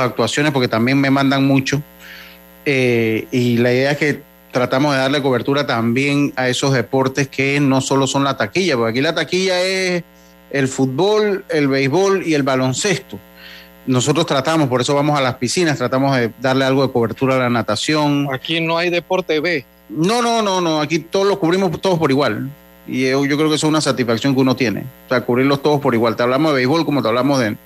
[0.00, 1.82] actuaciones, porque también me mandan mucho.
[2.66, 4.22] Eh, y la idea es que
[4.54, 8.90] tratamos de darle cobertura también a esos deportes que no solo son la taquilla, porque
[8.90, 10.04] aquí la taquilla es
[10.50, 13.18] el fútbol, el béisbol y el baloncesto.
[13.86, 17.38] Nosotros tratamos, por eso vamos a las piscinas, tratamos de darle algo de cobertura a
[17.38, 18.28] la natación.
[18.32, 19.66] Aquí no hay deporte B.
[19.88, 22.48] No, no, no, no, aquí todos lo cubrimos todos por igual.
[22.86, 24.84] Y yo, creo que eso es una satisfacción que uno tiene.
[25.06, 26.16] O sea, cubrirlos todos por igual.
[26.16, 27.56] Te hablamos de béisbol como te hablamos de,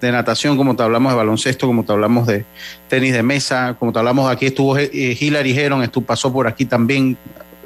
[0.00, 2.44] de natación, como te hablamos de baloncesto, como te hablamos de
[2.88, 6.66] tenis de mesa, como te hablamos aquí estuvo eh, Hilary Heron, estuvo, pasó por aquí
[6.66, 7.16] también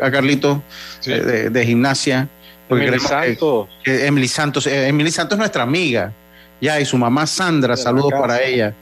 [0.00, 0.62] a Carlito
[1.06, 2.28] eh, de, gimnasia.
[2.70, 3.68] Emily Santos.
[3.84, 4.66] Emily Santos.
[4.66, 6.12] Eh, Emily Santos es nuestra amiga.
[6.60, 8.72] Ya, y su mamá Sandra, saludos para ella,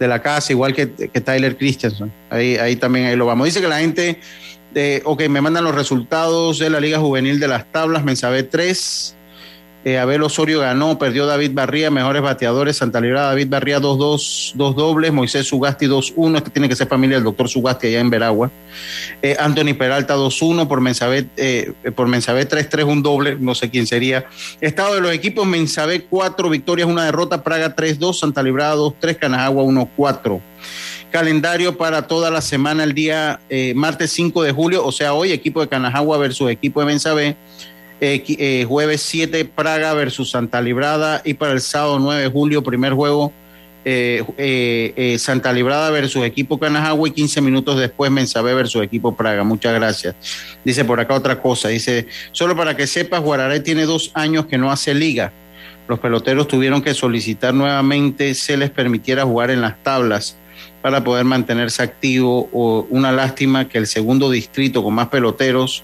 [0.00, 2.12] de la casa, igual que, que Tyler Christensen.
[2.30, 3.44] Ahí, ahí también ahí lo vamos.
[3.44, 4.20] Dice que la gente
[4.72, 9.16] de, ok, me mandan los resultados de la Liga Juvenil de las tablas, Mensabé 3.
[9.84, 14.76] Eh, Abel Osorio ganó, perdió David Barría, mejores bateadores, Santa Librada, David Barría 2-2, dos
[14.76, 18.50] dobles, Moisés Sugasti 2-1, este tiene que ser familia del doctor Sugasti allá en Veragua.
[19.22, 23.86] Eh, Anthony Peralta 2-1, por Mensabé, eh, por Mensabé 3-3, un doble, no sé quién
[23.86, 24.26] sería.
[24.60, 29.62] Estado de los equipos, Mensabé 4 victorias, una derrota, Praga 3-2, Santa Librada 2-3, Canajagua
[29.62, 30.40] 1-4
[31.10, 35.32] calendario para toda la semana, el día eh, martes 5 de julio, o sea, hoy
[35.32, 37.36] equipo de Canajagua versus equipo de Bensabé.
[38.00, 42.92] eh, jueves 7 Praga versus Santa Librada y para el sábado 9 de julio primer
[42.92, 43.32] juego
[43.84, 49.44] eh, Santa Librada versus equipo Canajagua y 15 minutos después Mensabé versus equipo Praga.
[49.44, 50.14] Muchas gracias.
[50.64, 54.58] Dice por acá otra cosa, dice, solo para que sepas, Guararé tiene dos años que
[54.58, 55.32] no hace liga.
[55.88, 60.36] Los peloteros tuvieron que solicitar nuevamente se les permitiera jugar en las tablas
[60.82, 62.48] para poder mantenerse activo.
[62.52, 65.82] O una lástima que el segundo distrito con más peloteros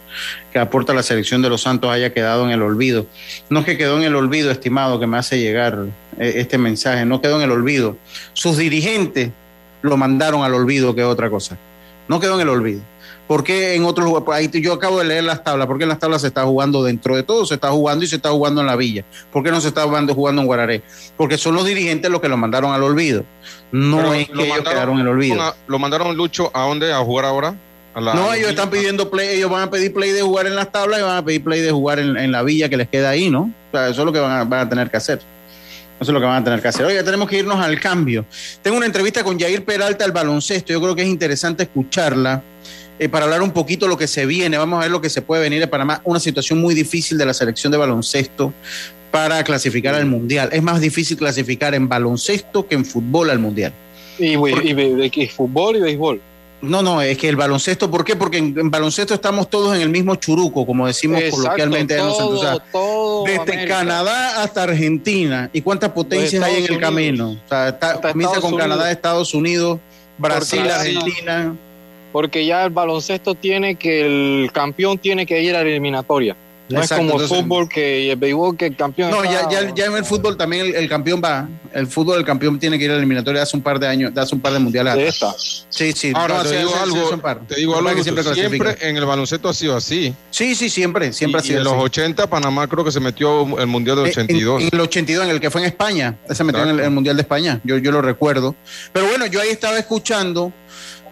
[0.52, 3.06] que aporta la selección de los Santos haya quedado en el olvido.
[3.50, 5.86] No es que quedó en el olvido, estimado, que me hace llegar
[6.18, 7.96] eh, este mensaje, no quedó en el olvido.
[8.32, 9.30] Sus dirigentes
[9.82, 11.58] lo mandaron al olvido, que es otra cosa.
[12.08, 12.82] No quedó en el olvido.
[13.26, 14.28] ¿Por qué en otros lugares?
[14.52, 15.66] Ahí yo acabo de leer las tablas.
[15.66, 17.46] ¿Por qué en las tablas se está jugando dentro de todo?
[17.46, 19.04] Se está jugando y se está jugando en la villa.
[19.32, 20.82] ¿Por qué no se está jugando, jugando en Guararé?
[21.16, 23.24] Porque son los dirigentes los que lo mandaron al olvido.
[23.72, 25.54] No es que ellos quedaron en el olvido.
[25.66, 26.92] ¿Lo mandaron Lucho a dónde?
[26.92, 27.54] ¿A jugar ahora?
[27.96, 30.98] no, ellos están pidiendo play, ellos van a pedir play de jugar en las tablas
[30.98, 33.52] y van a pedir play de jugar en, la villa que les queda ahí, ¿no?
[33.72, 35.20] O sea, eso es lo que van a, van a tener que hacer.
[36.00, 36.84] Eso es lo que van a tener que hacer.
[36.84, 38.26] Oye, tenemos que irnos al cambio.
[38.62, 40.72] Tengo una entrevista con Jair Peralta al baloncesto.
[40.72, 42.42] Yo creo que es interesante escucharla
[42.98, 44.56] eh, para hablar un poquito de lo que se viene.
[44.56, 46.00] Vamos a ver lo que se puede venir de Panamá.
[46.04, 48.52] Una situación muy difícil de la selección de baloncesto
[49.10, 50.48] para clasificar al Mundial.
[50.52, 53.72] Es más difícil clasificar en baloncesto que en fútbol al Mundial.
[54.18, 56.20] ¿Y, de, fútbol y béisbol?
[56.62, 58.16] No, no, es que el baloncesto, ¿por qué?
[58.16, 61.96] Porque en, baloncesto estamos todos en el mismo churuco, como decimos coloquialmente.
[61.96, 62.62] nosotros.
[63.26, 65.50] desde Canadá hasta Argentina.
[65.52, 67.32] ¿Y cuántas potencias hay en el camino?
[67.32, 69.80] O sea, comienza con Canadá, Estados Unidos,
[70.16, 71.54] Brasil, Argentina
[72.14, 76.36] porque ya el baloncesto tiene que el campeón tiene que ir a la eliminatoria.
[76.68, 79.10] No es como el fútbol que el béisbol que el campeón.
[79.10, 81.48] No, ya, ya, ya, en el fútbol también el, campeón va.
[81.72, 84.12] El fútbol, el campeón tiene que ir a la eliminatoria hace un par de años,
[84.16, 84.94] hace un par de mundiales.
[84.94, 85.34] De esta.
[85.68, 86.12] Sí, sí.
[86.14, 88.04] Ahora te, digo algo, te digo algo.
[88.32, 90.14] siempre, en el baloncesto ha sido así.
[90.30, 91.58] Sí, sí, siempre, siempre ha sido.
[91.58, 94.62] en los 80 Panamá creo que se metió el mundial del 82.
[94.62, 97.22] En, el 82, en el que fue en España, se metió en el, mundial de
[97.22, 97.60] España.
[97.64, 98.54] Yo, yo lo recuerdo.
[98.92, 100.52] Pero bueno, yo ahí estaba escuchando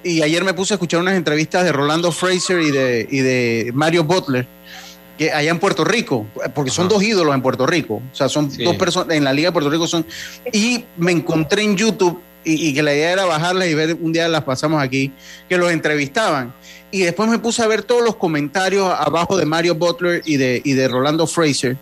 [0.05, 3.71] y ayer me puse a escuchar unas entrevistas de Rolando Fraser y de, y de
[3.75, 4.47] Mario Butler,
[5.19, 8.51] que allá en Puerto Rico, porque son dos ídolos en Puerto Rico, o sea, son
[8.59, 10.07] dos personas, en la Liga de Puerto Rico son,
[10.53, 14.29] y me encontré en YouTube, y, que la idea era bajarlas y ver, un día
[14.29, 15.13] las pasamos aquí,
[15.49, 16.53] que los entrevistaban.
[16.91, 20.61] Y después me puse a ver todos los comentarios abajo de Mario Butler y de,
[20.65, 21.77] y de Rolando Fraser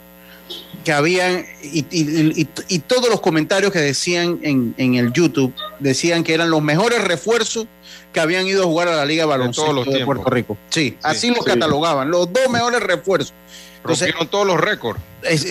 [0.84, 6.32] que habían, y, y, todos los comentarios que decían en, en, el YouTube, decían que
[6.32, 7.66] eran los mejores refuerzos
[8.12, 10.56] que habían ido a jugar a la Liga de Baloncesto de, Puerto Rico.
[10.70, 13.34] Sí, así los catalogaban, los dos mejores refuerzos.
[13.78, 15.00] Entonces, todos los récords.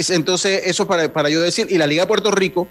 [0.09, 2.67] entonces, eso para, para yo decir, y la Liga de Puerto Rico,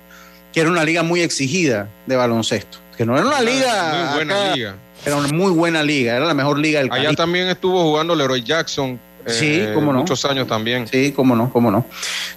[0.52, 4.14] que era una liga muy exigida de baloncesto, que no era una liga...
[4.14, 4.76] Muy buena liga.
[5.04, 8.42] Era una muy buena liga, era la mejor liga del Allá también estuvo jugando Leroy
[8.42, 8.98] Jackson,
[9.28, 10.00] Sí, eh, cómo no.
[10.00, 10.86] Muchos años también.
[10.86, 11.86] Sí, cómo no, cómo no.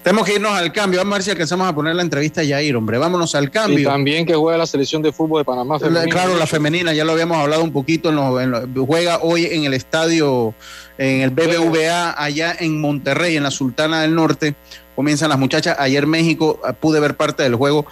[0.04, 1.00] Tenemos que irnos al cambio.
[1.00, 2.98] Vamos a ver si alcanzamos a poner la entrevista a Yair, hombre.
[2.98, 3.80] Vámonos al cambio.
[3.80, 5.80] Y también que juega la selección de fútbol de Panamá.
[5.80, 8.10] Claro, la femenina, ya lo habíamos hablado un poquito.
[8.10, 10.54] En juega hoy en el estadio,
[10.98, 14.56] en el BBVA, allá en Monterrey, en la Sultana del Norte.
[14.96, 15.78] Comienzan las muchachas.
[15.80, 17.86] Ayer México, ah, pude ver parte del juego.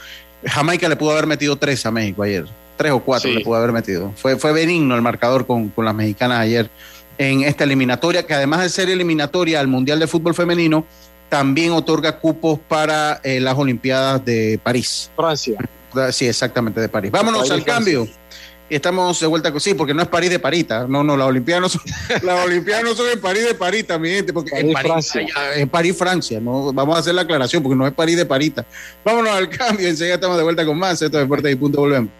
[0.45, 2.45] Jamaica le pudo haber metido tres a México ayer.
[2.77, 4.13] Tres o cuatro le pudo haber metido.
[4.15, 6.69] Fue, fue benigno el marcador con, con las mexicanas ayer
[7.19, 10.85] en esta eliminatoria, que además de ser eliminatoria al Mundial de Fútbol Femenino,
[11.27, 15.11] también otorga cupos para eh, las Olimpiadas de París.
[15.15, 15.59] Francia.
[16.11, 17.11] Sí, exactamente, de París.
[17.11, 18.07] Vámonos al cambio.
[18.69, 20.87] Estamos de vuelta con sí, porque no es París de Parita.
[20.87, 21.81] No, no, las Olimpiadas no son,
[22.23, 25.27] las Olimpiadas no son en París de Parita, mi gente, porque París, París, Francia.
[25.55, 26.39] es París, Francia.
[26.39, 26.71] ¿no?
[26.71, 28.65] Vamos a hacer la aclaración, porque no es París de Parita.
[29.03, 31.01] Vámonos al cambio, enseguida estamos de vuelta con más.
[31.01, 32.11] Esto es Deportes y Punto, volvemos.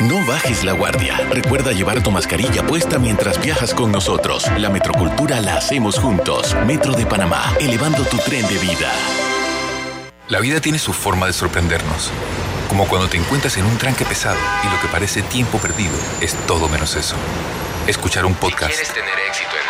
[0.00, 1.18] No bajes la guardia.
[1.28, 4.50] Recuerda llevar tu mascarilla puesta mientras viajas con nosotros.
[4.56, 6.56] La metrocultura la hacemos juntos.
[6.66, 8.90] Metro de Panamá, elevando tu tren de vida.
[10.28, 12.10] La vida tiene su forma de sorprendernos.
[12.70, 15.92] Como cuando te encuentras en un tranque pesado y lo que parece tiempo perdido
[16.22, 17.16] es todo menos eso.
[17.86, 18.72] Escuchar un podcast.
[18.72, 19.69] quieres tener éxito en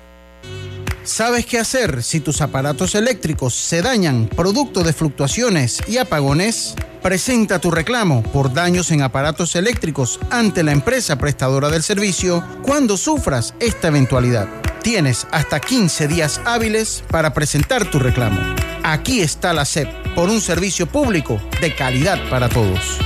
[1.11, 6.73] ¿Sabes qué hacer si tus aparatos eléctricos se dañan producto de fluctuaciones y apagones?
[7.03, 12.95] Presenta tu reclamo por daños en aparatos eléctricos ante la empresa prestadora del servicio cuando
[12.95, 14.47] sufras esta eventualidad.
[14.83, 18.39] Tienes hasta 15 días hábiles para presentar tu reclamo.
[18.81, 22.99] Aquí está la SEP por un servicio público de calidad para todos.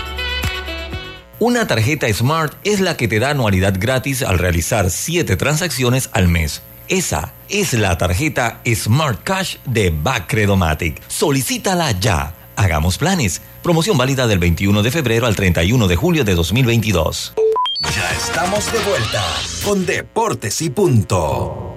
[1.40, 6.28] Una tarjeta Smart es la que te da anualidad gratis al realizar 7 transacciones al
[6.28, 6.62] mes.
[6.88, 11.02] Esa es la tarjeta Smart Cash de Bacredomatic.
[11.08, 12.36] Solicítala ya.
[12.56, 13.42] Hagamos planes.
[13.64, 17.34] Promoción válida del 21 de febrero al 31 de julio de 2022.
[17.82, 19.24] Ya estamos de vuelta
[19.64, 21.76] con Deportes y Punto.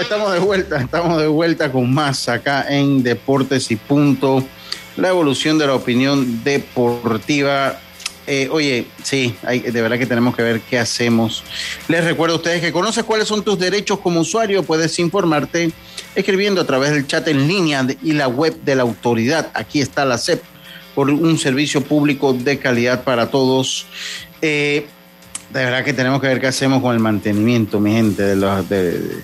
[0.00, 4.44] Estamos, de vuelta, estamos de vuelta con más acá en Deportes y Punto.
[4.96, 7.78] La evolución de la opinión deportiva.
[8.26, 11.44] Eh, oye, sí, de verdad que tenemos que ver qué hacemos.
[11.88, 14.62] Les recuerdo a ustedes que conoces cuáles son tus derechos como usuario.
[14.62, 15.70] Puedes informarte
[16.14, 19.50] escribiendo a través del chat en línea y la web de la autoridad.
[19.54, 20.42] Aquí está la CEP
[20.94, 23.86] por un servicio público de calidad para todos.
[24.42, 24.86] Eh,
[25.50, 28.68] de verdad que tenemos que ver qué hacemos con el mantenimiento, mi gente, de los
[28.68, 29.22] de,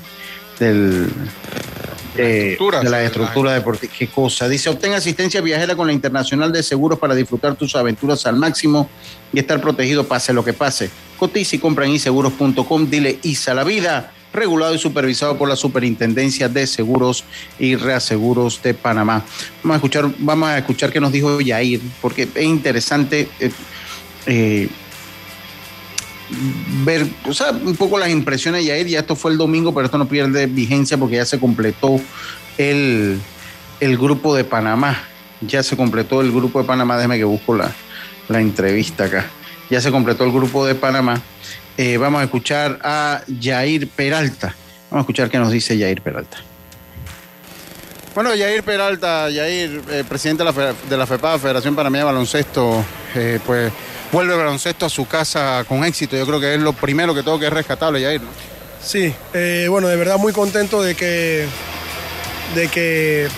[0.59, 1.09] del,
[2.17, 3.93] de, de la estructura deportiva.
[3.97, 4.49] ¿Qué cosa?
[4.49, 8.89] Dice, obtén asistencia viajera con la Internacional de Seguros para disfrutar tus aventuras al máximo
[9.33, 10.91] y estar protegido pase lo que pase.
[11.19, 12.91] Cotiza y compra en iseguros.com.
[12.91, 14.13] Dile ISA la vida.
[14.33, 17.23] Regulado y supervisado por la Superintendencia de Seguros
[17.59, 19.23] y Reaseguros de Panamá.
[19.63, 23.51] Vamos a escuchar, vamos a escuchar qué nos dijo Yair, porque es interesante eh,
[24.25, 24.69] eh,
[26.85, 27.07] ver,
[27.65, 28.87] un poco las impresiones de Yair.
[28.87, 32.01] Ya esto fue el domingo, pero esto no pierde vigencia porque ya se completó
[32.59, 33.21] el,
[33.81, 35.03] el grupo de Panamá.
[35.41, 36.97] Ya se completó el grupo de Panamá.
[36.97, 37.73] Déjeme que busco la,
[38.29, 39.27] la entrevista acá.
[39.71, 41.21] Ya se completó el grupo de Panamá.
[41.77, 44.55] Eh, vamos a escuchar a Yair Peralta.
[44.91, 46.39] Vamos a escuchar qué nos dice Yair Peralta.
[48.15, 52.85] Bueno, Yair Peralta, Yair, eh, presidente de la, FEPA, Federación Panameña de Baloncesto,
[53.15, 53.73] eh, pues
[54.13, 56.15] vuelve el baloncesto a su casa con éxito.
[56.15, 58.21] Yo creo que es lo primero que tengo que es rescatable, Yair.
[58.85, 61.47] Sí, eh, bueno, de verdad muy contento de que,
[62.55, 63.29] de que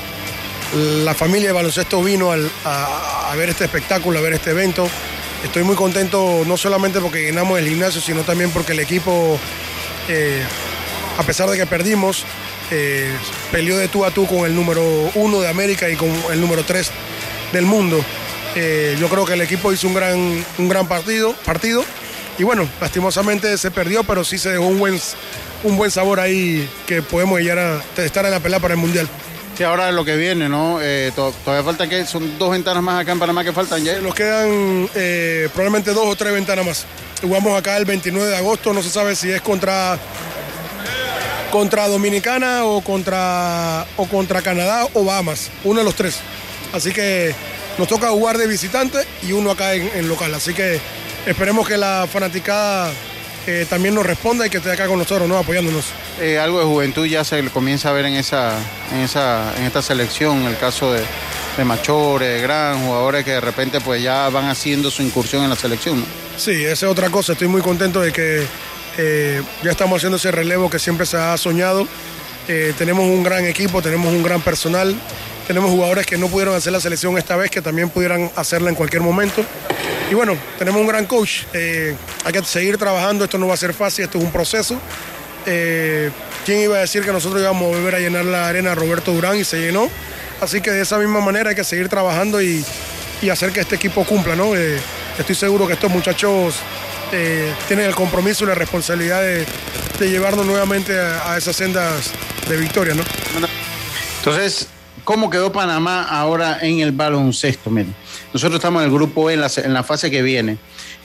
[1.04, 4.88] la familia de baloncesto vino a, ver este espectáculo, a ver este evento.
[5.44, 9.38] Estoy muy contento no solamente porque llenamos el gimnasio, sino también porque el equipo,
[11.16, 12.24] a pesar de que perdimos,
[12.70, 13.10] eh,
[13.52, 14.82] peleó de tú a tú con el número
[15.14, 16.90] uno de América y con el número tres
[17.52, 18.04] del mundo.
[18.56, 21.84] Eh, yo creo que el equipo hizo un gran, un gran partido, partido
[22.38, 25.00] y bueno, lastimosamente se perdió, pero sí se dejó un buen,
[25.64, 29.08] un buen sabor ahí que podemos llegar a estar en la pelea para el Mundial.
[29.56, 30.80] Sí, ahora lo que viene, ¿no?
[30.82, 34.02] Eh, to- todavía falta que son dos ventanas más acá en Panamá que faltan, Yair.
[34.02, 36.86] Nos quedan eh, probablemente dos o tres ventanas más.
[37.22, 39.96] Jugamos acá el 29 de agosto, no se sabe si es contra,
[41.54, 46.18] contra Dominicana o contra, o contra Canadá o Bahamas, uno de los tres.
[46.72, 47.32] Así que
[47.78, 50.34] nos toca jugar de visitante y uno acá en, en local.
[50.34, 50.80] Así que
[51.24, 52.90] esperemos que la fanaticada
[53.46, 55.38] eh, también nos responda y que esté acá con nosotros, ¿no?
[55.38, 55.84] apoyándonos.
[56.20, 58.58] Eh, algo de juventud ya se comienza a ver en esa,
[58.92, 61.02] en esa, en esta selección, el caso de,
[61.56, 65.50] de Machore, de Gran, jugadores que de repente pues ya van haciendo su incursión en
[65.50, 66.06] la selección, ¿no?
[66.36, 67.34] Sí, esa es otra cosa.
[67.34, 68.44] Estoy muy contento de que
[68.96, 71.86] eh, ya estamos haciendo ese relevo que siempre se ha soñado.
[72.48, 74.94] Eh, tenemos un gran equipo, tenemos un gran personal,
[75.46, 78.76] tenemos jugadores que no pudieron hacer la selección esta vez, que también pudieran hacerla en
[78.76, 79.44] cualquier momento.
[80.10, 81.44] Y bueno, tenemos un gran coach.
[81.52, 84.78] Eh, hay que seguir trabajando, esto no va a ser fácil, esto es un proceso.
[85.44, 89.36] ¿Quién iba a decir que nosotros íbamos a volver a llenar la arena Roberto Durán
[89.36, 89.90] y se llenó?
[90.40, 92.64] Así que de esa misma manera hay que seguir trabajando y,
[93.22, 94.54] y hacer que este equipo cumpla, ¿no?
[94.54, 96.56] Estoy seguro que estos muchachos
[97.14, 99.46] eh, tienen el compromiso y la responsabilidad de,
[100.00, 102.10] llevarnos nuevamente a, esas sendas
[102.48, 103.02] de victoria, ¿no?
[104.18, 104.68] Entonces,
[105.04, 107.70] ¿cómo quedó Panamá ahora en el baloncesto?
[107.70, 110.58] Nosotros estamos en el grupo E en la, en la fase que viene.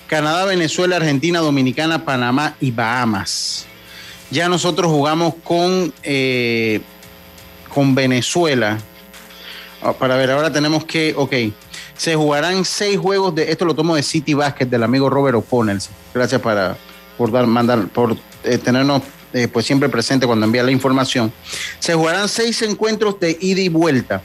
[0.07, 3.67] Canadá, Venezuela, Argentina, Dominicana, Panamá y Bahamas.
[4.31, 6.81] Ya nosotros jugamos con, eh,
[7.69, 8.79] con Venezuela.
[9.83, 11.33] Ah, Para ver, ahora tenemos que, ok,
[11.99, 15.79] se jugarán seis juegos de, esto lo tomo de City Basket del amigo Robert O'Connell.
[16.13, 16.77] Gracias para,
[17.17, 19.01] por dar, mandar, por eh, tenernos
[19.33, 21.33] eh, pues siempre presente cuando envía la información.
[21.79, 24.21] Se jugarán seis encuentros de ida y vuelta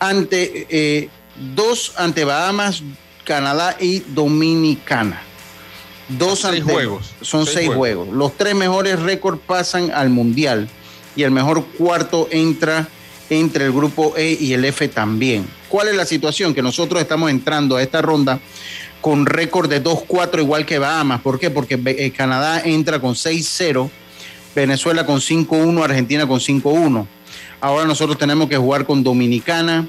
[0.00, 1.08] ante eh,
[1.54, 2.82] dos ante Bahamas,
[3.24, 5.22] Canadá y Dominicana.
[6.08, 7.14] Dos Seis ante- juegos.
[7.20, 8.06] Son Seis seis, juegos.
[8.08, 8.16] juegos.
[8.16, 10.68] Los tres mejores récords pasan al mundial
[11.14, 12.88] y el mejor cuarto entra
[13.30, 15.46] entre el grupo E y el F también.
[15.68, 16.54] ¿Cuál es la situación?
[16.54, 18.40] Que nosotros estamos entrando a esta ronda
[19.00, 21.20] con récord de 2-4 igual que Bahamas.
[21.20, 21.50] ¿Por qué?
[21.50, 23.90] Porque eh, Canadá entra con 6-0,
[24.54, 27.06] Venezuela con 5-1, Argentina con 5-1.
[27.60, 29.88] Ahora nosotros tenemos que jugar con Dominicana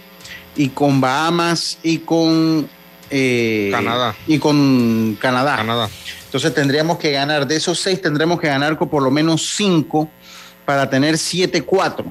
[0.56, 2.70] y con Bahamas y con
[3.10, 4.16] eh, Canadá.
[4.26, 5.56] y con Canadá.
[5.56, 5.90] Canadá.
[6.26, 10.10] Entonces tendríamos que ganar, de esos seis tendremos que ganar con por lo menos cinco
[10.66, 12.06] para tener 7-4.